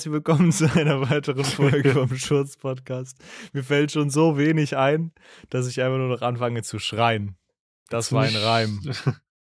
[0.00, 3.18] herzlich willkommen zu einer weiteren Folge vom Schurz Podcast.
[3.52, 5.12] Mir fällt schon so wenig ein,
[5.50, 7.36] dass ich einfach nur noch anfange zu schreien.
[7.90, 8.80] Das war ein Reim.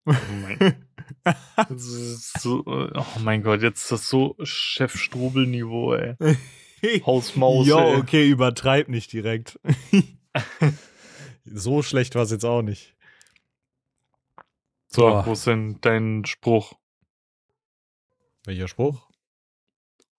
[0.05, 0.85] Oh mein,
[1.79, 6.17] so, oh mein Gott, jetzt ist das so Chef Strubel-Niveau, ey.
[7.07, 7.65] Hausmaus.
[7.69, 7.97] Jo, ey.
[7.99, 9.61] okay, übertreib nicht direkt.
[11.45, 12.97] so schlecht war es jetzt auch nicht.
[14.89, 15.25] So, Boah.
[15.25, 16.73] wo ist denn dein Spruch?
[18.45, 19.12] Welcher Spruch?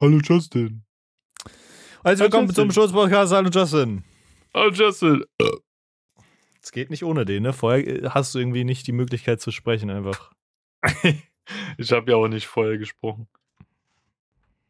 [0.03, 0.84] Hallo Justin.
[2.03, 2.66] Also willkommen Justin.
[2.66, 3.31] zum Schurz Podcast.
[3.31, 4.03] Hallo Justin.
[4.53, 5.23] Hallo Justin.
[6.61, 7.53] Es geht nicht ohne den, ne?
[7.53, 10.34] Vorher äh, hast du irgendwie nicht die Möglichkeit zu sprechen, einfach.
[11.77, 13.30] ich habe ja auch nicht vorher gesprochen.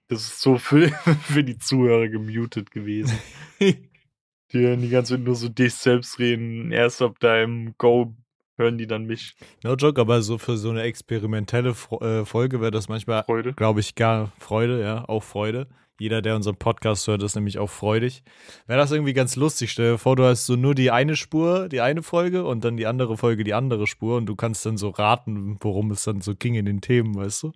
[0.08, 0.90] Das ist so für,
[1.24, 3.18] für die Zuhörer gemutet gewesen.
[3.60, 6.72] Die hören die ganze Zeit nur so dich selbst reden.
[6.72, 8.13] Erst ab deinem Go
[8.57, 9.35] hören die dann mich.
[9.63, 13.23] No joke, aber so für so eine experimentelle Fro äh, Folge wäre das manchmal,
[13.55, 15.68] glaube ich, gar Freude, ja, auch Freude.
[15.99, 18.23] Jeder, der unseren Podcast hört, ist nämlich auch freudig.
[18.65, 19.71] Wäre das irgendwie ganz lustig.
[19.71, 22.77] Stell dir vor, du hast so nur die eine Spur, die eine Folge und dann
[22.77, 26.21] die andere Folge, die andere Spur und du kannst dann so raten, worum es dann
[26.21, 27.51] so ging in den Themen, weißt du?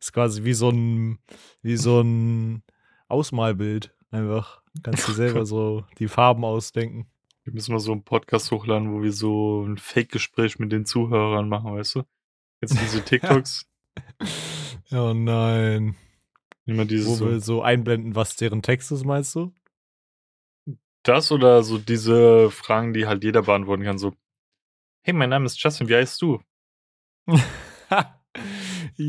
[0.00, 1.18] Ist quasi wie so ein,
[1.62, 2.62] wie so ein
[3.08, 4.62] Ausmalbild einfach.
[4.82, 7.06] Kannst du selber so die Farben ausdenken.
[7.46, 11.48] Wir müssen mal so einen Podcast hochladen, wo wir so ein Fake-Gespräch mit den Zuhörern
[11.48, 12.02] machen, weißt du?
[12.60, 13.70] Jetzt diese TikToks,
[14.90, 15.94] Oh nein.
[16.64, 19.52] immer dieses Wo so, wir so einblenden, was deren Text ist, meinst du?
[21.04, 24.12] das oder so diese Fragen, die halt jeder beantworten kann, so
[25.02, 26.40] Hey, mein Name ist Justin, wie heißt du?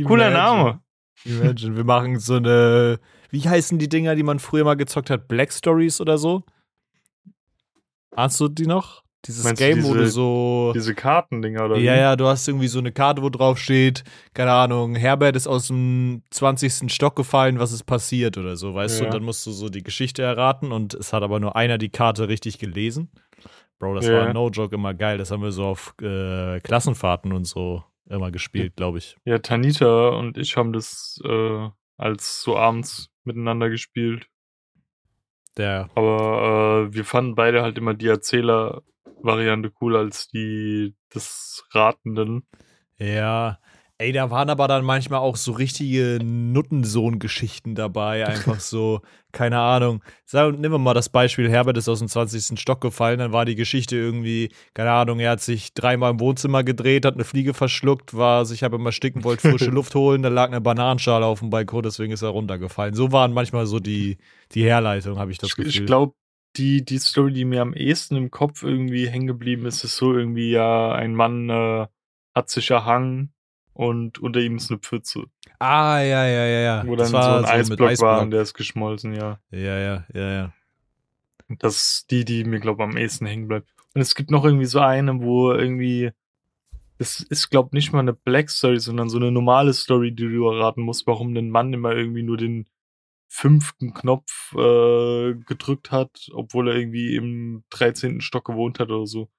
[0.06, 0.84] Cooler Name.
[1.26, 3.00] Imagine, wir machen so eine,
[3.32, 5.28] wie heißen die Dinger, die man früher mal gezockt hat?
[5.28, 6.44] Black Stories oder so?
[8.18, 9.04] Hast du die noch?
[9.26, 10.72] Dieses Meinst du Game, wo du diese- so.
[10.76, 11.98] Diese Kartendinger oder Ja, wie?
[11.98, 15.68] ja, du hast irgendwie so eine Karte, wo drauf steht, keine Ahnung, Herbert ist aus
[15.68, 16.90] dem 20.
[16.92, 19.04] Stock gefallen, was ist passiert oder so, weißt du?
[19.04, 19.10] Ja.
[19.10, 21.90] Und dann musst du so die Geschichte erraten und es hat aber nur einer die
[21.90, 23.12] Karte richtig gelesen.
[23.80, 24.14] Bro, das Ja.
[24.26, 25.18] war no joke immer geil.
[25.18, 29.18] Das haben wir so auf äh, Klassenfahrten und so immer gespielt, glaube ich.
[29.26, 31.68] Ja, Tanita und ich haben das äh,
[31.98, 34.28] als so abends miteinander gespielt.
[35.58, 42.46] Der, Aber äh, wir fanden beide halt immer die Erzähler-Variante cooler als die des Ratenden.
[42.98, 43.60] ja.
[44.00, 48.28] Ey, da waren aber dann manchmal auch so richtige Nuttensohn-Geschichten dabei.
[48.28, 50.04] Einfach so, keine Ahnung.
[50.32, 52.60] Nehmen wir mal das Beispiel, Herbert ist aus dem 20.
[52.60, 53.18] Stock gefallen.
[53.18, 57.16] Dann war die Geschichte irgendwie, keine Ahnung, er hat sich dreimal im Wohnzimmer gedreht, hat
[57.16, 60.22] eine Fliege verschluckt, war sich aber immer sticken, wollte frische Luft holen.
[60.22, 62.94] Da lag eine Bananenschale auf dem Balkon, deswegen ist er runtergefallen.
[62.94, 64.18] So waren manchmal so die,
[64.52, 65.72] die Herleitung, habe ich das Ich, Gefühl.
[65.72, 66.14] ich glaube,
[66.56, 70.16] die, die Story, die mir am ehesten im Kopf irgendwie hängen geblieben ist, ist so
[70.16, 71.88] irgendwie, ja, ein Mann äh,
[72.36, 73.34] hat sich erhangen
[73.78, 75.26] und unter ihm ist eine Pfütze,
[75.60, 76.88] ah, ja, ja, ja, ja.
[76.88, 78.22] wo Das dann so ein mit Eisblock, war Eisblock.
[78.24, 79.40] und der ist geschmolzen, ja.
[79.52, 80.54] Ja, ja, ja, ja.
[81.60, 83.70] Das ist die, die mir, glaube am ehesten hängen bleibt.
[83.94, 86.12] Und es gibt noch irgendwie so eine, wo irgendwie,
[86.98, 90.50] das ist, glaube nicht mal eine Black Story, sondern so eine normale Story, die du
[90.50, 92.66] erraten musst, warum ein Mann immer irgendwie nur den
[93.28, 98.22] fünften Knopf äh, gedrückt hat, obwohl er irgendwie im 13.
[98.22, 99.30] Stock gewohnt hat oder so.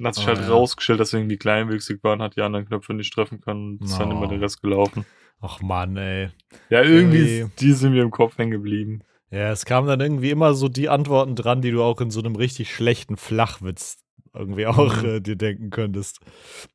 [0.00, 0.48] Und hat sich Oh, halt ja.
[0.48, 3.78] rausgestellt, dass er irgendwie kleinwüchsig war und hat die anderen Knöpfe nicht treffen können.
[3.78, 5.04] Und ist dann immer der Rest gelaufen.
[5.40, 6.30] Ach Mann, ey.
[6.70, 9.00] Ja, irgendwie, ist- die sind mir im Kopf hängen geblieben.
[9.30, 12.18] Ja, es kamen dann irgendwie immer so die Antworten dran, die du auch in so
[12.20, 13.98] einem richtig schlechten Flachwitz
[14.34, 15.08] irgendwie auch Mhm.
[15.08, 16.20] äh, dir denken könntest.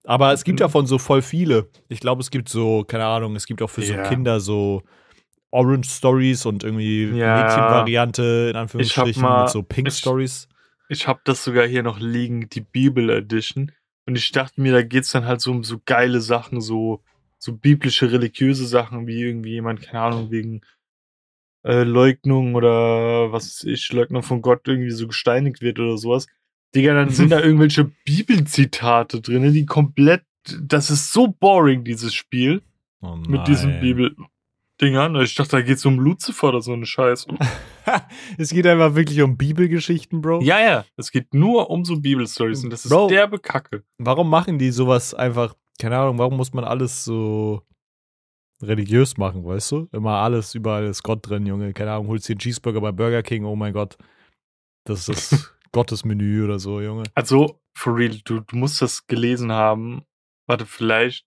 [0.03, 1.69] Aber es gibt davon so voll viele.
[1.89, 4.03] Ich glaube, es gibt so, keine Ahnung, es gibt auch für so Ja.
[4.03, 4.83] Kinder so
[5.51, 7.43] Orange Stories und irgendwie Ja.
[7.43, 10.47] Mädchenvariante in Anführungsstrichen mal- mit so Pink ich- Stories.
[10.90, 13.72] Ich habe das sogar hier noch liegen, die Bibel Edition.
[14.06, 17.03] Und ich dachte mir, da geht's dann halt so um so geile Sachen, so,
[17.38, 20.61] so biblische, religiöse Sachen, wie irgendwie jemand, keine Ahnung, wegen
[21.64, 26.28] äh, Leugnung oder was weiß ich, Leugnung von Gott irgendwie so gesteinigt wird oder sowas.
[26.76, 30.23] Digga, dann sind da irgendwelche Bibelzitate drin, die komplett,
[30.61, 32.61] das ist so boring, dieses Spiel
[33.02, 33.79] Oh mit diesen
[34.79, 34.91] nein.
[34.91, 35.16] Bibel-Dingern.
[35.23, 37.27] Ich dachte, da geht's um Luzifer oder so eine Scheiße.
[38.37, 40.41] es geht einfach wirklich um Bibelgeschichten, Bro.
[40.41, 43.07] Ja, ja, es geht nur um so Bibelstories und das ist Bro.
[43.07, 43.83] derbe Kacke.
[43.97, 47.61] Warum machen die sowas einfach, keine Ahnung, warum muss man alles so
[48.61, 49.89] religiös machen, weißt du?
[49.91, 51.73] Immer alles, überall ist Gott drin, Junge.
[51.73, 53.97] Keine Ahnung, holst dir einen Cheeseburger bei Burger King, oh mein Gott.
[54.85, 57.03] Das ist das Gottesmenü oder so, Junge.
[57.16, 60.03] Also, for real, du, du musst das gelesen haben.
[60.47, 61.25] Warte, vielleicht,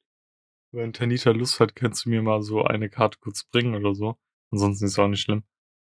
[0.73, 4.17] wenn Tanita Lust hat, kannst du mir mal so eine Karte kurz bringen oder so.
[4.51, 5.43] Ansonsten ist es auch nicht schlimm.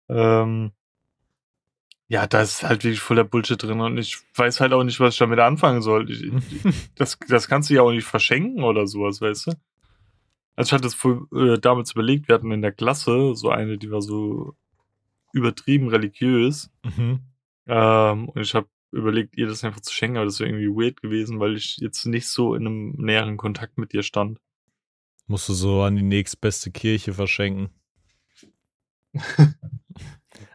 [0.10, 0.72] Ähm,
[2.08, 5.14] ja, da ist halt wirklich voller Bullshit drin und ich weiß halt auch nicht, was
[5.14, 6.12] ich damit anfangen soll.
[6.12, 6.30] Ich,
[6.96, 9.52] das, das kannst du ja auch nicht verschenken oder sowas, weißt du?
[10.56, 13.78] Also ich hatte es voll, äh, damals überlegt, wir hatten in der Klasse so eine,
[13.78, 14.56] die war so
[15.34, 16.70] übertrieben religiös.
[16.84, 17.22] Mhm.
[17.68, 21.02] Ähm, und ich habe überlegt, ihr das einfach zu schenken, aber das wäre irgendwie weird
[21.02, 24.40] gewesen, weil ich jetzt nicht so in einem näheren Kontakt mit dir stand.
[25.32, 27.70] Musst du so an die nächstbeste Kirche verschenken.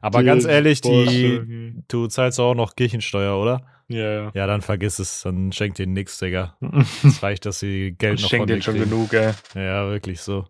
[0.03, 3.67] Aber ganz ehrlich, die, du zahlst auch noch Kirchensteuer, oder?
[3.89, 4.31] Ja, ja.
[4.35, 6.59] Ja, dann vergiss es, dann schenkt dir nix, Digga.
[7.05, 8.91] Es reicht, dass sie Geld noch schenke von dir dir schon kriegen.
[8.91, 9.33] genug, ey.
[9.55, 10.47] Ja, wirklich so.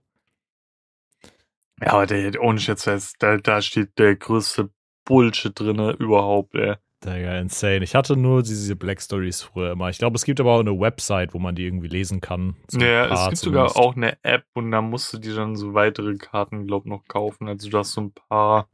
[1.81, 4.70] Ja, aber der, ohne Schätze, da, da steht der größte
[5.05, 6.75] Bullshit drinne überhaupt, ey.
[7.06, 7.82] Digga, insane.
[7.85, 9.88] Ich hatte nur diese Black Stories früher immer.
[9.88, 12.56] Ich glaube, es gibt aber auch eine Website, wo man die irgendwie lesen kann.
[12.69, 13.76] So Ja, es gibt sogar zumindest.
[13.76, 17.49] auch eine App und da musst du dir dann so weitere Karten, glaub noch kaufen.
[17.49, 18.69] Also du hast so ein paar,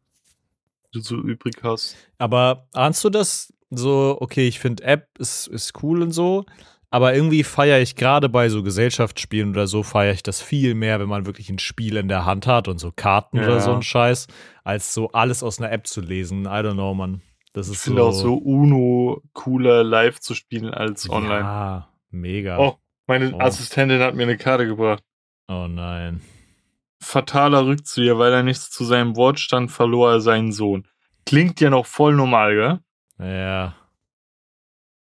[0.94, 1.96] die du so übrig hast.
[2.18, 6.44] Aber ahnst du das so, okay, ich finde App ist, ist cool und so,
[6.90, 11.00] aber irgendwie feiere ich gerade bei so Gesellschaftsspielen oder so, feiere ich das viel mehr,
[11.00, 13.44] wenn man wirklich ein Spiel in der Hand hat und so Karten Ja.
[13.44, 14.26] oder so ein Scheiß,
[14.62, 16.42] als so alles aus einer App zu lesen.
[16.44, 17.22] I don't know, man.
[17.52, 21.40] Das Ich ist finde so, auch so Uno cooler live zu spielen als online.
[21.40, 22.58] Ja, mega.
[22.58, 23.40] Oh, meine Oh.
[23.40, 25.02] Assistentin hat mir eine Karte gebracht.
[25.48, 26.20] oh nein.
[27.02, 30.86] Fataler Rückzieher, weil er nichts zu seinem Wort stand, verlor er seinen Sohn.
[31.26, 32.54] Klingt ja noch voll normal,
[33.18, 33.28] gell?
[33.28, 33.74] Ja.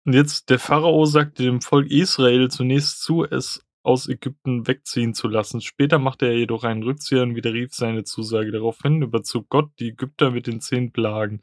[0.06, 5.30] Und jetzt, der Pharao sagte dem Volk Israel zunächst zu, es aus Ägypten wegziehen zu
[5.30, 5.62] lassen.
[5.62, 8.52] Später machte er jedoch einen Rückzieher und widerrief seine Zusage.
[8.52, 11.42] Daraufhin überzog Gott die Ägypter mit den zehn Plagen.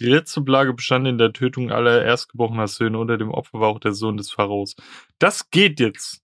[0.00, 2.98] Die letzte Plage bestand in der Tötung aller erstgeborener Söhne.
[2.98, 4.76] Unter dem Opfer war auch der Sohn des Pharaos.
[5.18, 6.22] Das geht jetzt.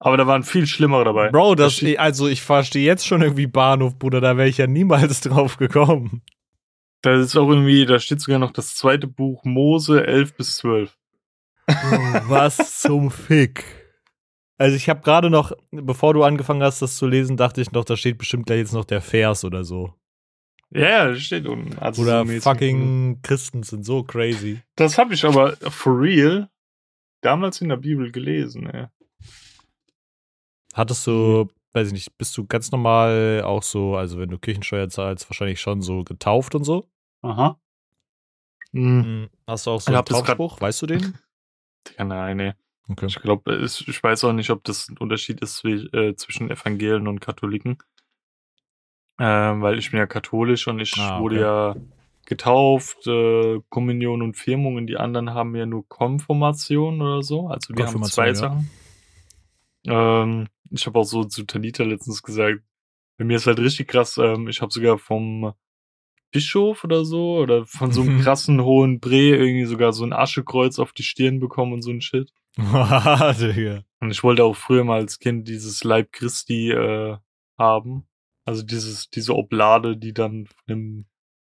[0.00, 1.30] Aber da waren viel schlimmere dabei.
[1.30, 5.20] Bro, das, also ich verstehe jetzt schon irgendwie Bahnhof, Bruder, da wäre ich ja niemals
[5.22, 6.22] drauf gekommen.
[7.02, 10.96] Da ist auch irgendwie, da steht sogar noch das zweite Buch Mose 11 bis 12.
[12.28, 13.64] Was zum Fick?
[14.56, 17.84] Also ich habe gerade noch, bevor du angefangen hast, das zu lesen, dachte ich noch,
[17.84, 19.94] da steht bestimmt gleich jetzt noch der Vers oder so.
[20.70, 21.78] Ja, ja, das steht unten.
[21.78, 24.60] Also Oder so fucking Christen sind so crazy.
[24.76, 26.50] Das habe ich aber for real
[27.22, 28.86] damals in der Bibel gelesen, ey.
[30.74, 34.88] Hattest du, weiß ich nicht, bist du ganz normal auch so, also wenn du Kirchensteuer
[34.88, 36.88] zahlst, wahrscheinlich schon so getauft und so?
[37.22, 37.58] Aha.
[38.72, 39.28] Hm.
[39.46, 40.60] Hast du auch so Ich einen Taufspruch?
[40.60, 41.18] Weißt du den?
[41.96, 42.52] Ja, nein, nee.
[42.90, 43.06] Okay.
[43.06, 47.20] Ich glaube, ich weiß auch nicht, ob das ein Unterschied ist äh, zwischen Evangelien und
[47.20, 47.78] Katholiken.
[49.18, 51.44] Ähm, weil ich bin ja katholisch und ich Ah, wurde okay.
[51.44, 51.76] ja
[52.26, 57.48] getauft, äh, Kommunion und Firmung und die anderen haben ja nur Konfirmation oder so.
[57.48, 58.34] Also wir haben zwei ja.
[58.34, 58.70] Sachen.
[59.86, 62.60] Ähm, ich habe auch so zu Tanita letztens gesagt,
[63.16, 65.54] bei mir ist halt richtig krass, ähm, ich habe sogar vom
[66.30, 70.78] Bischof oder so oder von so einem krassen hohen Bre irgendwie sogar so ein Aschekreuz
[70.78, 72.30] auf die Stirn bekommen und so ein Shit.
[74.00, 77.16] Und ich wollte auch früher mal als Kind dieses Leib Christi äh,
[77.56, 78.06] haben.
[78.48, 81.04] Also dieses, diese Oblade, die dann von dem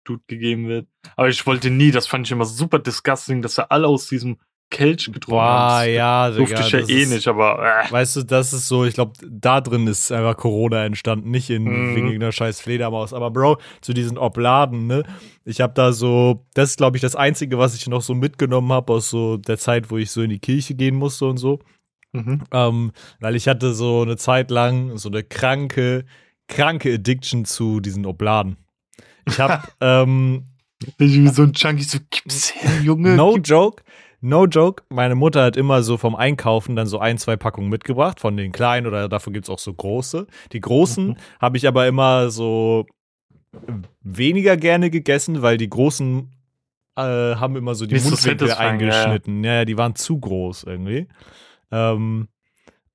[0.04, 0.88] Dude gegeben wird.
[1.16, 4.36] Aber ich wollte nie, das fand ich immer super disgusting, dass er alle aus diesem
[4.70, 5.90] Kelch getrunken haben.
[5.92, 6.60] ja, Das Digga.
[6.60, 9.12] durfte ich ja eh ist- nicht, aber äh, Weißt du, das ist so, ich glaube,
[9.30, 11.94] da drin ist einfach Corona entstanden, nicht in Mhm.
[11.94, 13.12] wegen irgendeiner scheiß Fledermaus.
[13.12, 15.02] Aber Bro, zu diesen Obladen, ne?
[15.44, 18.72] Ich habe da so, das ist, glaube ich, das Einzige, was ich noch so mitgenommen
[18.72, 21.58] habe aus so der Zeit, wo ich so in die Kirche gehen musste und so.
[22.12, 22.42] mhm.
[22.52, 26.04] Ähm, weil ich hatte so eine Zeit lang so eine kranke,
[26.48, 28.56] kranke Addiction zu diesen Obladen.
[29.26, 30.44] Ich habe, ähm,
[30.98, 33.14] ich so ein Junkie so, gib's her, Junge.
[33.16, 33.82] no joke,
[34.20, 38.20] no joke, meine Mutter hat immer so vom Einkaufen dann so ein, zwei Packungen mitgebracht,
[38.20, 40.26] von den kleinen oder dafür gibt's auch so große.
[40.52, 41.16] Die großen Mhm.
[41.40, 42.86] habe ich aber immer so
[44.02, 46.30] weniger gerne gegessen, weil die großen
[46.96, 49.44] äh, haben immer so die Mundwinkel satisfying, ja, eingeschnitten.
[49.44, 51.06] Ja, ja, die waren zu groß irgendwie.
[51.70, 52.28] Ähm,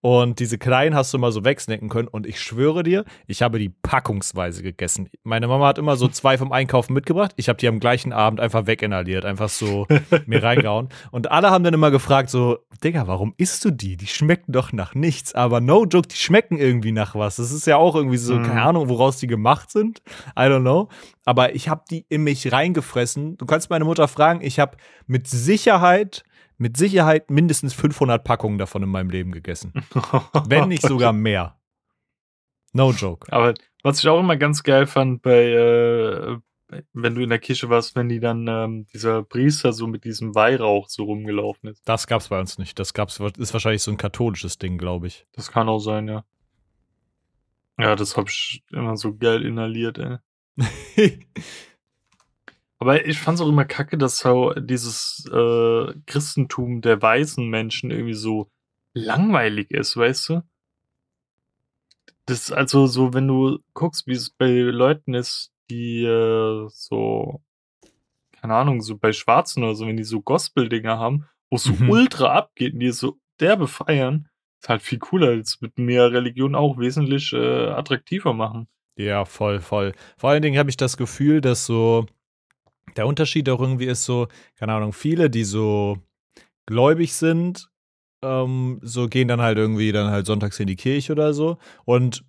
[0.01, 2.07] und diese kleinen hast du immer so wegsnacken können.
[2.07, 5.09] Und ich schwöre dir, ich habe die packungsweise gegessen.
[5.23, 7.31] Meine Mama hat immer so zwei vom Einkaufen mitgebracht.
[7.35, 9.87] Ich habe die am gleichen Abend einfach weginhaliert, einfach so
[10.27, 10.89] mir reingehauen.
[11.11, 13.97] Und alle haben dann immer gefragt so, Digga, warum isst du die?
[13.97, 15.33] Die schmecken doch nach nichts.
[15.33, 17.37] Aber no joke, die schmecken irgendwie nach was.
[17.37, 18.43] Das ist ja auch irgendwie so, Mhm.
[18.43, 20.01] keine Ahnung, woraus die gemacht sind.
[20.37, 20.89] I don't know.
[21.25, 23.35] Aber ich habe die in mich reingefressen.
[23.37, 24.77] Du kannst meine Mutter fragen, ich habe
[25.07, 26.23] mit Sicherheit,
[26.57, 29.73] mit Sicherheit mindestens 500 Packungen davon in meinem Leben gegessen.
[30.47, 31.59] Wenn nicht sogar mehr.
[32.73, 33.31] No joke.
[33.31, 36.37] Aber was ich auch immer ganz geil fand bei, äh,
[36.93, 40.35] wenn du in der Kirche warst, wenn die dann ähm, dieser Priester so mit diesem
[40.35, 41.87] Weihrauch so rumgelaufen ist.
[41.87, 42.77] Das gab's bei uns nicht.
[42.79, 45.25] Das gab's, ist wahrscheinlich so ein katholisches Ding, glaube ich.
[45.33, 46.25] Das kann auch sein, ja.
[47.79, 50.17] Ja, das hab ich immer so geil inhaliert, ey.
[52.79, 58.13] Aber ich fand's auch immer kacke, dass so dieses äh, Christentum der weißen Menschen irgendwie
[58.13, 58.51] so
[58.93, 60.41] langweilig ist, weißt du?
[62.25, 67.41] Das ist also so, wenn du guckst, wie es bei Leuten ist, die äh, so,
[68.41, 71.73] keine Ahnung, so bei Schwarzen oder so, wenn die so Gospel-Dinger haben, wo es so
[71.73, 71.89] Mhm.
[71.89, 74.27] ultra abgeht und die es so derbe feiern,
[74.61, 78.67] ist halt viel cooler, als mit mehr Religion auch wesentlich äh, attraktiver machen.
[78.97, 79.93] Ja, voll, voll.
[80.17, 82.07] Vor allen Dingen habe ich das Gefühl, dass so
[82.95, 85.97] der Unterschied auch irgendwie ist so, keine Ahnung, viele, die so
[86.65, 87.69] gläubig sind,
[88.23, 92.25] ähm, so gehen dann halt irgendwie dann halt sonntags in die Kirche oder so und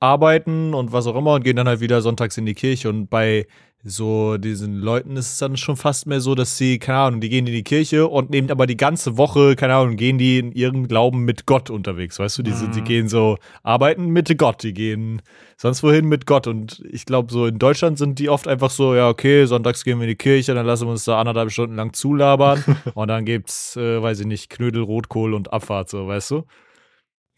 [0.00, 3.08] arbeiten und was auch immer und gehen dann halt wieder sonntags in die Kirche und
[3.08, 3.46] bei
[3.86, 7.28] so diesen Leuten ist es dann schon fast mehr so, dass sie, keine Ahnung, die
[7.28, 10.52] gehen in die Kirche und nehmen aber die ganze Woche, keine Ahnung, gehen die in
[10.52, 12.42] ihrem Glauben mit Gott unterwegs, weißt du?
[12.42, 12.84] Die, sind, die Mhm.
[12.84, 15.20] gehen so arbeiten mit Gott, die gehen
[15.58, 18.94] sonst wohin mit Gott und ich glaube, so in Deutschland sind die oft einfach so,
[18.94, 21.76] ja, okay, sonntags gehen wir in die Kirche, dann lassen wir uns da anderthalb Stunden
[21.76, 22.64] lang zulabern
[22.94, 26.44] und dann gibt's, äh, weiß ich nicht, Knödel, Rotkohl und Abfahrt, so, weißt du?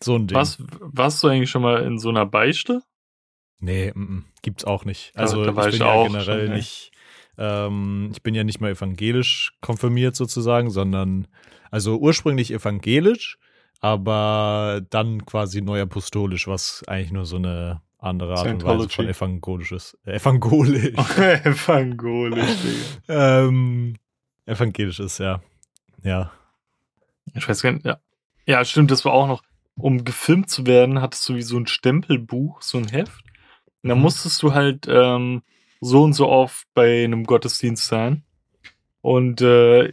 [0.00, 0.36] So ein Ding.
[0.36, 2.82] Was, warst du eigentlich schon mal in so einer Beichte?
[3.58, 5.12] Nee, m -m, gibt's auch nicht.
[5.14, 6.92] Also war ich ich bin ja auch generell schon, nicht,
[7.38, 11.26] ähm, ich bin ja nicht mal evangelisch konfirmiert sozusagen, sondern
[11.70, 13.38] also ursprünglich evangelisch,
[13.80, 19.10] aber dann quasi neuapostolisch, was eigentlich nur so eine andere Art und Weise von Scientology.
[19.10, 19.98] evangelisch ist.
[20.04, 20.94] Äh, evangelisch.
[21.16, 22.56] Evangelisch,
[23.08, 23.96] ähm,
[24.44, 25.40] evangelisch ist, ja.
[26.02, 26.30] Ja.
[27.34, 27.98] Ich weiß gar nicht, ja.
[28.46, 29.42] Ja, stimmt, das war auch noch.
[29.78, 33.25] Um gefilmt zu werden, hattest du wie so ein Stempelbuch, so ein Heft.
[33.86, 34.02] Und dann Mhm.
[34.02, 35.42] musstest du halt ähm,
[35.80, 38.24] so und so oft bei einem Gottesdienst sein.
[39.00, 39.92] Und äh,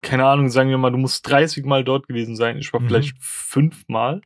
[0.00, 2.56] keine Ahnung, sagen wir mal, du musst 30 Mal dort gewesen sein.
[2.56, 2.86] Ich war Mhm.
[2.86, 4.22] vielleicht fünfmal.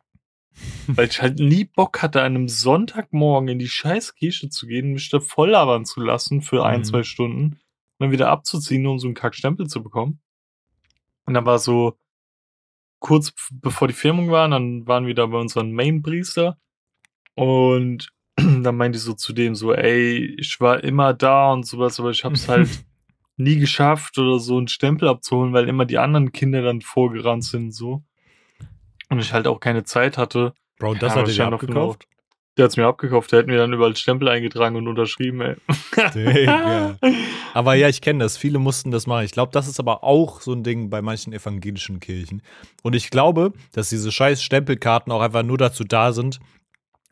[0.87, 4.93] Weil ich halt nie Bock hatte, an einem Sonntagmorgen in die scheiß Kirche zu gehen,
[4.93, 6.85] mich da voll labern zu lassen für ein, Mhm.
[6.85, 7.59] zwei Stunden und
[7.99, 10.21] dann wieder abzuziehen, nur um so einen Kackstempel zu bekommen.
[11.27, 11.99] Und dann war so
[13.01, 16.57] kurz bevor die Firmung war, dann waren wir da bei unserem Main-Priester
[17.35, 18.11] und
[18.63, 22.11] dann meinte ich so zu dem so, ey, ich war immer da und sowas, aber
[22.11, 22.69] ich hab's halt
[23.37, 27.73] nie geschafft oder so einen Stempel abzuholen, weil immer die anderen Kinder dann vorgerannt sind
[27.73, 28.03] so.
[29.11, 30.53] Und ich halt auch keine Zeit hatte.
[30.79, 32.07] Bro, Ja, das aber hat er dir stand auf abgekauft?
[32.57, 35.55] Der hat's mir abgekauft, der hätte mir dann überall Stempel eingetragen und unterschrieben, ey.
[36.15, 36.99] Digga.
[37.55, 38.37] Aber ja, ich kenne das.
[38.37, 39.25] Viele mussten das machen.
[39.25, 42.43] Ich glaube, das ist aber auch so ein Ding bei manchen evangelischen Kirchen.
[42.83, 46.41] Und ich glaube, dass diese scheiß Stempelkarten auch einfach nur dazu da sind,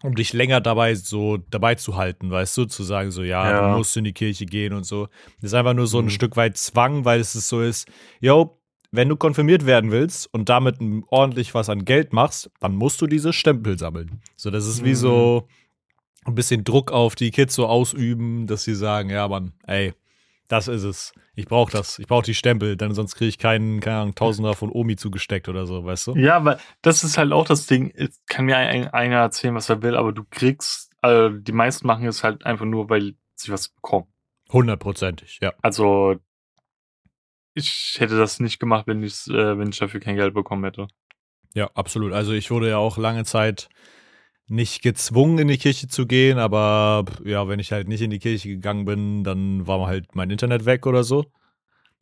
[0.02, 3.70] um dich länger dabei so dabei zu halten, weißt du, zu sagen so, ja, Ja.
[3.72, 5.06] du musst in die Kirche gehen und so.
[5.40, 6.10] Das ist einfach nur so ein Mhm.
[6.10, 7.88] Stück weit Zwang, weil es so ist,
[8.20, 8.60] yo,
[8.92, 10.76] wenn du konfirmiert werden willst und damit
[11.08, 14.20] ordentlich was an Geld machst, dann musst du diese Stempel sammeln.
[14.36, 14.94] So, das ist wie Mhm.
[14.94, 15.48] so
[16.24, 19.92] ein bisschen Druck auf die Kids so ausüben, dass sie sagen, ja, Mann, ey,
[20.48, 21.12] das ist es.
[21.34, 21.98] Ich brauche das.
[21.98, 25.48] Ich brauche die Stempel, denn sonst kriege ich keinen, keine Ahnung, Tausender von Omi zugesteckt
[25.48, 26.16] oder so, weißt du?
[26.16, 27.92] Ja, weil das ist halt auch das Ding.
[27.94, 31.86] Es kann mir ein, einer erzählen, was er will, aber du kriegst, also die meisten
[31.86, 34.06] machen es halt einfach nur, weil sie was bekommen.
[34.52, 35.52] Hundertprozentig, ja.
[35.62, 36.16] Also
[37.54, 40.88] ich hätte das nicht gemacht, wenn ich, äh, wenn ich dafür kein Geld bekommen hätte.
[41.54, 42.12] Ja, absolut.
[42.12, 43.68] Also ich wurde ja auch lange Zeit
[44.48, 48.18] nicht gezwungen, in die Kirche zu gehen, aber ja, wenn ich halt nicht in die
[48.18, 51.24] Kirche gegangen bin, dann war halt mein Internet weg oder so.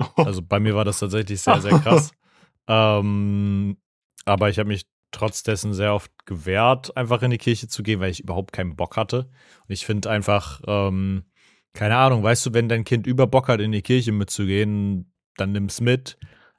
[0.17, 2.11] Also bei mir war das tatsächlich sehr, sehr krass.
[2.69, 3.77] ähm,
[4.25, 8.01] aber ich habe mich trotz dessen sehr oft gewehrt, einfach in die Kirche zu gehen,
[8.01, 9.31] weil ich überhaupt keinen Bock hatte.
[9.69, 11.25] Und ich finde einfach, ähm,
[11.73, 15.53] keine Ahnung, weißt du, wenn dein Kind über Bock hat, in die Kirche mitzugehen, dann
[15.53, 16.19] nimm's mit.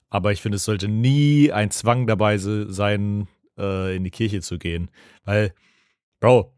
[0.09, 3.27] Aber ich finde, es sollte nie ein Zwang dabei se- sein,
[3.57, 4.89] äh, in die Kirche zu gehen.
[5.25, 5.53] Weil,
[6.19, 6.51] Bro,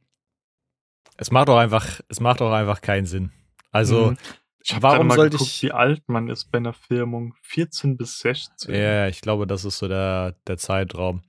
[1.17, 3.31] es macht doch einfach, es macht doch einfach keinen Sinn.
[3.71, 4.17] Also, Mhm.
[4.63, 7.33] ich warum mal sollte geguckt, ich- wie alt man ist bei einer Firmung.
[7.41, 8.73] 14 bis 16.
[8.75, 11.21] Ja, ich glaube, das ist so der, der Zeitraum.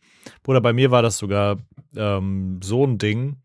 [0.43, 1.59] Bruder, bei mir war das sogar
[1.97, 3.37] ähm, so ein Ding,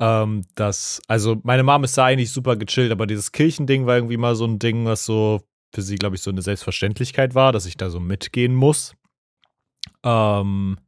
[0.00, 4.16] ähm, dass, also meine Mom ist da eigentlich super gechillt, aber dieses Kirchending war irgendwie
[4.16, 7.66] mal so ein Ding, was so für sie, glaube ich, so eine Selbstverständlichkeit war, dass
[7.66, 8.94] ich da so mitgehen muss.
[10.02, 10.78] Ähm,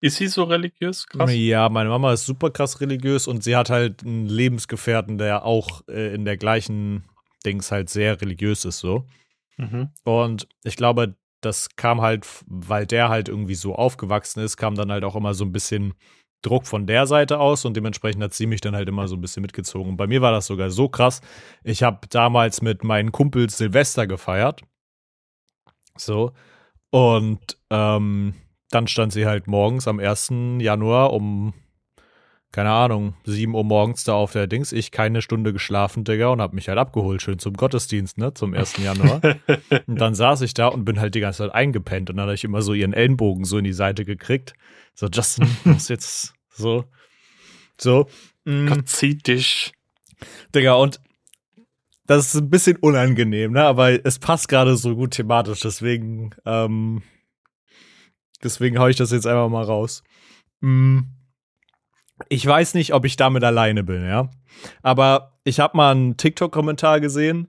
[0.00, 1.06] Ist sie so religiös?
[1.06, 1.30] Krass.
[1.34, 5.82] ja, meine Mama ist super krass religiös und sie hat halt einen Lebensgefährten, der auch
[5.88, 7.04] äh, in der gleichen
[7.44, 9.06] Dings halt sehr religiös ist so.
[9.56, 9.88] Mhm.
[10.04, 14.90] Und ich glaube, das kam halt, weil der halt irgendwie so aufgewachsen ist, kam dann
[14.90, 15.94] halt auch immer so ein bisschen
[16.42, 19.20] Druck von der Seite aus und dementsprechend hat sie mich dann halt immer so ein
[19.20, 19.90] bisschen mitgezogen.
[19.90, 21.20] Und bei mir war das sogar so krass.
[21.64, 24.62] Ich habe damals mit meinen Kumpels Silvester gefeiert.
[25.96, 26.32] So.
[26.90, 28.34] Und ähm,
[28.70, 30.32] dann stand sie halt morgens am 1.
[30.58, 31.54] Januar um,
[32.52, 34.72] keine Ahnung, 7 Uhr morgens da auf der Dings.
[34.72, 38.54] Ich keine Stunde geschlafen, Digga, und hab mich halt abgeholt, schön zum Gottesdienst, ne, zum
[38.54, 38.78] 1.
[38.78, 39.20] Januar.
[39.86, 42.34] Und dann saß ich da und bin halt die ganze Zeit eingepennt und dann habe
[42.34, 44.54] ich immer so ihren Ellenbogen so in die Seite gekriegt.
[44.94, 46.84] So, Justin, du musst jetzt so.
[47.78, 48.08] So.
[48.44, 49.72] mm, Gott zieht dich.
[50.54, 51.00] Digga, und
[52.06, 53.64] das ist ein bisschen unangenehm, ne?
[53.64, 57.02] Aber es passt gerade so gut thematisch, deswegen, ähm,
[58.42, 60.02] deswegen hau ich das jetzt einfach mal raus.
[60.60, 61.00] Mm,
[62.28, 64.30] Ich weiß nicht, ob ich damit alleine bin, ja.
[64.82, 67.48] Aber ich habe mal einen TikTok-Kommentar gesehen,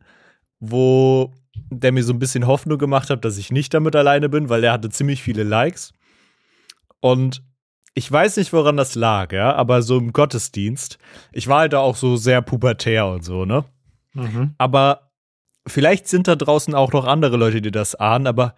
[0.60, 1.34] wo
[1.70, 4.62] der mir so ein bisschen Hoffnung gemacht hat, dass ich nicht damit alleine bin, weil
[4.62, 5.94] der hatte ziemlich viele Likes.
[7.00, 7.44] Und
[7.94, 11.00] ich weiß nicht, woran das lag, ja, aber so im Gottesdienst,
[11.32, 13.66] ich war halt da auch so sehr pubertär und so, ne?
[14.14, 14.54] Mhm.
[14.58, 15.10] Aber
[15.66, 18.54] vielleicht sind da draußen auch noch andere Leute, die das ahnen, aber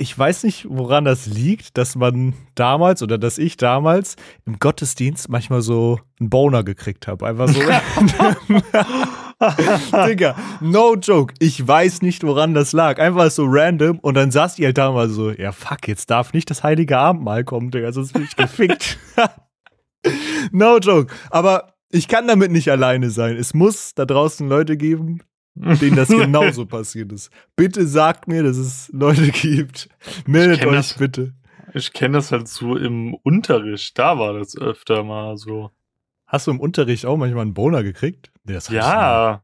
[0.00, 4.14] ich weiß nicht, woran das liegt, dass man damals oder dass ich damals
[4.46, 7.26] im Gottesdienst manchmal so einen Boner gekriegt habe.
[7.26, 7.60] Einfach so.
[10.06, 11.34] Digga, no joke.
[11.40, 13.00] Ich weiß nicht, woran das lag.
[13.00, 16.32] Einfach so random und dann saß die halt da mal so, ja fuck, jetzt darf
[16.32, 18.98] nicht das heilige Abendmahl kommen, Digga, sonst bin ich gefickt.
[20.52, 21.12] no joke.
[21.30, 23.36] Aber ich kann damit nicht alleine sein.
[23.36, 25.22] Es muss da draußen Leute geben,
[25.80, 27.30] denen das genauso passiert ist.
[27.56, 29.88] Bitte sagt mir, dass es Leute gibt.
[30.26, 30.94] Meldet euch das.
[30.94, 31.34] bitte.
[31.74, 33.98] Ich kenne das halt so im Unterricht.
[33.98, 35.70] Da war das öfter mal so.
[36.26, 38.30] Hast du im Unterricht auch manchmal einen Boner gekriegt?
[38.44, 39.42] Nee, Ja.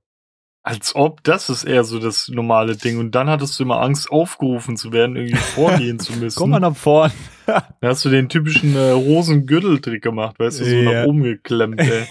[0.67, 2.99] Als ob das ist eher so das normale Ding.
[2.99, 6.39] Und dann hattest du immer Angst, aufgerufen zu werden, irgendwie vorgehen zu müssen.
[6.39, 7.11] Komm mal nach vorn.
[7.47, 11.03] Da hast du den typischen äh, Rosengürteltrick gemacht, weißt du, so Ja.
[11.03, 12.07] nach oben geklemmt, ey.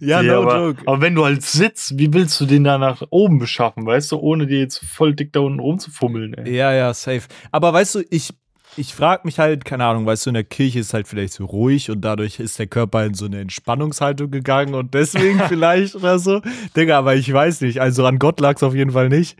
[0.00, 0.82] Ja, no aber, joke.
[0.86, 4.18] aber wenn du halt sitzt, wie willst du den da nach oben beschaffen, weißt du,
[4.18, 6.56] ohne dir jetzt voll dick da unten rumzufummeln, ey.
[6.56, 7.22] Ja, ja, safe.
[7.52, 8.32] Aber weißt du, ich,
[8.76, 11.44] ich frage mich halt, keine Ahnung, weißt du, in der Kirche ist halt vielleicht so
[11.44, 16.18] ruhig und dadurch ist der Körper in so eine Entspannungshaltung gegangen und deswegen vielleicht oder
[16.18, 16.40] so.
[16.76, 17.80] Digga, aber ich weiß nicht.
[17.80, 19.38] Also an Gott lag es auf jeden Fall nicht.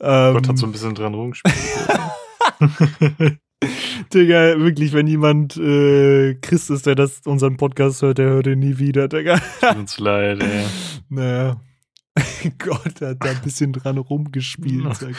[0.00, 1.54] Ähm, Gott hat so ein bisschen dran rumgespielt.
[4.12, 8.58] Digga, wirklich, wenn jemand äh, Christ ist, der das unseren Podcast hört, der hört ihn
[8.58, 9.38] nie wieder, Digga.
[9.60, 10.64] Tut uns leid, ey.
[11.08, 11.60] Naja.
[12.58, 14.86] Gott hat da ein bisschen dran rumgespielt.
[14.96, 15.14] Sag.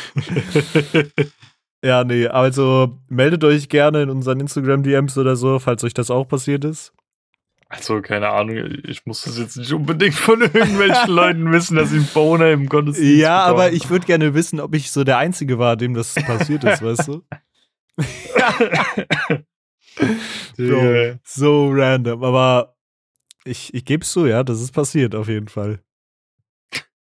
[1.83, 6.25] Ja, nee, also meldet euch gerne in unseren Instagram-DMs oder so, falls euch das auch
[6.27, 6.93] passiert ist.
[7.69, 11.97] Also, keine Ahnung, ich muss das jetzt nicht unbedingt von irgendwelchen Leuten wissen, dass ich
[11.99, 13.63] einen Boner im Gottesdienst Ja, bekomme.
[13.65, 16.81] aber ich würde gerne wissen, ob ich so der Einzige war, dem das passiert ist,
[16.81, 17.23] weißt du?
[20.57, 21.19] Digga.
[21.23, 22.75] So random, aber
[23.45, 25.81] ich, ich gebe es zu, ja, das ist passiert auf jeden Fall.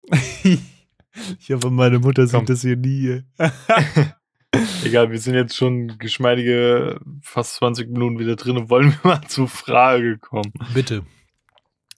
[0.43, 2.41] ich hoffe, meine Mutter Komm.
[2.41, 3.21] sieht das hier nie.
[4.83, 9.21] Egal, wir sind jetzt schon geschmeidige fast 20 Minuten wieder drin und wollen wir mal
[9.27, 10.53] zur Frage kommen.
[10.73, 11.03] Bitte.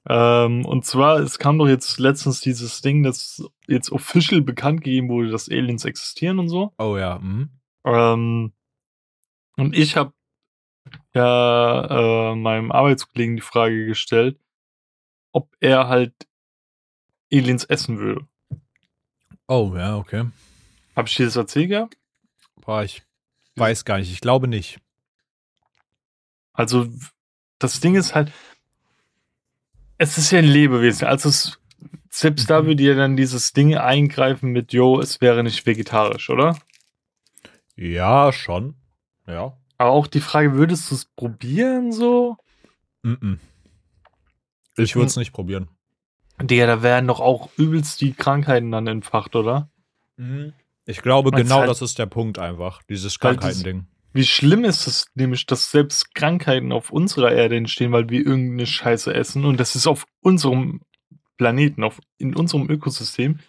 [0.07, 5.09] Ähm, und zwar, es kam doch jetzt letztens dieses Ding, das jetzt official bekannt gegeben
[5.09, 6.73] wurde, dass Aliens existieren und so.
[6.77, 7.49] Oh ja, mhm.
[7.85, 8.53] Ähm,
[9.57, 10.13] und ich habe
[11.13, 14.39] ja äh, meinem Arbeitskollegen die Frage gestellt,
[15.31, 16.13] ob er halt
[17.31, 18.27] Aliens essen würde.
[19.47, 20.25] Oh ja, okay.
[20.95, 21.97] Habe ich dir das erzählt gehabt?
[22.61, 23.03] Boah, ich
[23.55, 24.79] weiß gar nicht, ich glaube nicht.
[26.53, 26.87] Also,
[27.59, 28.31] das Ding ist halt,
[29.97, 31.07] es ist ja ein Lebewesen.
[31.07, 31.59] Also, es,
[32.09, 32.67] selbst da Mhm.
[32.67, 36.57] würde ja dann dieses Ding eingreifen mit, yo, es wäre nicht vegetarisch, oder?
[37.75, 38.75] Ja, schon.
[39.27, 39.57] Ja.
[39.77, 42.37] Aber auch die Frage, würdest du es probieren so?
[43.03, 43.39] Mhm.
[44.77, 45.69] Ich würde es nicht probieren.
[46.41, 49.69] Digga, da wären doch auch übelst die Krankheiten dann entfacht, oder?
[50.85, 52.83] Ich glaube, Weil's genau halt- das ist der Punkt einfach.
[52.83, 53.87] Dieses Weil das- Krankheiten-Ding.
[54.13, 58.65] Wie schlimm ist es nämlich, dass selbst Krankheiten auf unserer Erde entstehen, weil wir irgendeine
[58.65, 60.79] Scheiße essen und das ist auf unserem
[61.37, 63.39] Planeten, auf, in unserem Ökosystem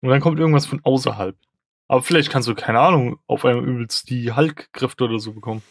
[0.00, 1.36] und dann kommt irgendwas von außerhalb.
[1.92, 5.62] Aber vielleicht kannst du, keine Ahnung, auf einmal übelst die Hulk-Kräfte oder so bekommen.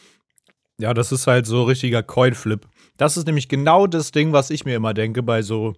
[0.78, 2.68] Ja, das ist halt so richtiger Coin-Flip.
[2.96, 5.74] Das ist nämlich genau das Ding, was ich mir immer denke bei so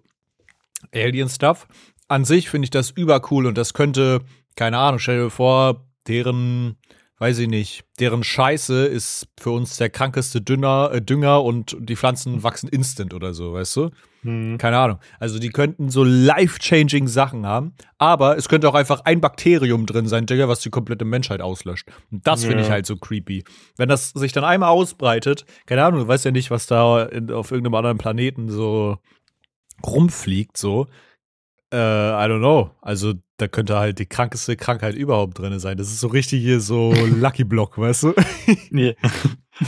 [0.94, 1.66] Alien-Stuff.
[2.10, 4.20] An sich finde ich das übercool und das könnte,
[4.58, 6.76] keine Ahnung, stell dir vor, deren,
[7.20, 11.96] weiß ich nicht, deren Scheiße ist für uns der krankeste Dünner, äh, Dünger und die
[11.96, 13.92] Pflanzen wachsen instant oder so, weißt du?
[14.24, 14.58] Hm.
[14.58, 15.00] Keine Ahnung.
[15.20, 20.08] Also die könnten so life-changing Sachen haben, aber es könnte auch einfach ein Bakterium drin
[20.08, 21.90] sein, Digga, was die komplette Menschheit auslöscht.
[22.12, 22.64] Und das finde Ja.
[22.64, 23.44] ich halt so creepy.
[23.78, 27.32] Wenn das sich dann einmal ausbreitet, keine Ahnung, du weißt ja nicht, was da in,
[27.32, 28.98] auf irgendeinem anderen Planeten so
[29.86, 30.88] rumfliegt, so.
[31.74, 32.70] Äh, I don't know.
[32.82, 35.76] Also da könnte halt die krankeste Krankheit überhaupt drin sein.
[35.78, 38.14] Das ist so richtig hier so Lucky Block, weißt du?
[38.70, 38.96] Nee.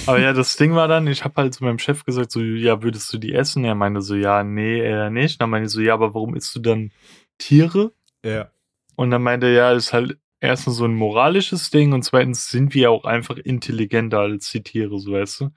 [0.07, 2.81] Aber ja, das Ding war dann, ich habe halt zu meinem Chef gesagt, so, ja,
[2.81, 3.63] würdest du die essen?
[3.65, 5.39] Er meinte so, ja, nee, eher nicht.
[5.39, 6.91] Dann meinte ich so, ja, aber warum isst du dann
[7.37, 7.93] Tiere?
[8.23, 8.51] Ja.
[8.95, 12.73] Und dann meinte er, ja, ist halt erstens so ein moralisches Ding und zweitens sind
[12.73, 15.49] wir auch einfach intelligenter als die Tiere, so weißt du.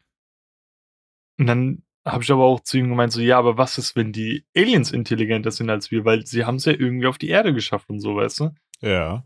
[1.39, 4.13] Und dann habe ich aber auch zu ihm gemeint, so, ja, aber was ist, wenn
[4.13, 6.05] die Aliens intelligenter sind als wir?
[6.05, 8.51] Weil sie haben es ja irgendwie auf die Erde geschafft und so, weißt du?
[8.81, 9.25] Ja.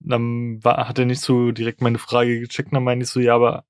[0.00, 3.34] Dann war, hat er nicht so direkt meine Frage gecheckt, dann meinte ich so, ja,
[3.34, 3.64] aber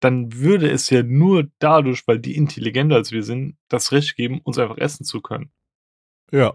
[0.00, 4.40] dann würde es ja nur dadurch, weil die intelligenter als wir sind, das Recht geben,
[4.44, 5.50] uns einfach essen zu können.
[6.30, 6.54] Ja.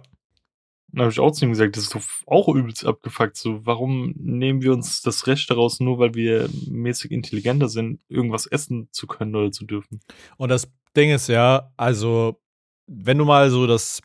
[0.91, 3.36] Dann habe ich auch zu ihm gesagt, das ist doch auch übelst abgefuckt.
[3.36, 8.45] So, warum nehmen wir uns das Recht daraus, nur weil wir mäßig intelligenter sind, irgendwas
[8.45, 10.01] essen zu können oder zu dürfen?
[10.38, 12.39] Und das Ding ist ja, also,
[12.86, 14.01] wenn du mal so das,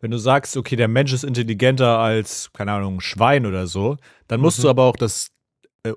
[0.00, 3.96] wenn du sagst, okay, der Mensch ist intelligenter als, keine Ahnung, ein Schwein oder so,
[4.26, 4.62] dann musst Mhm.
[4.62, 5.30] du aber auch das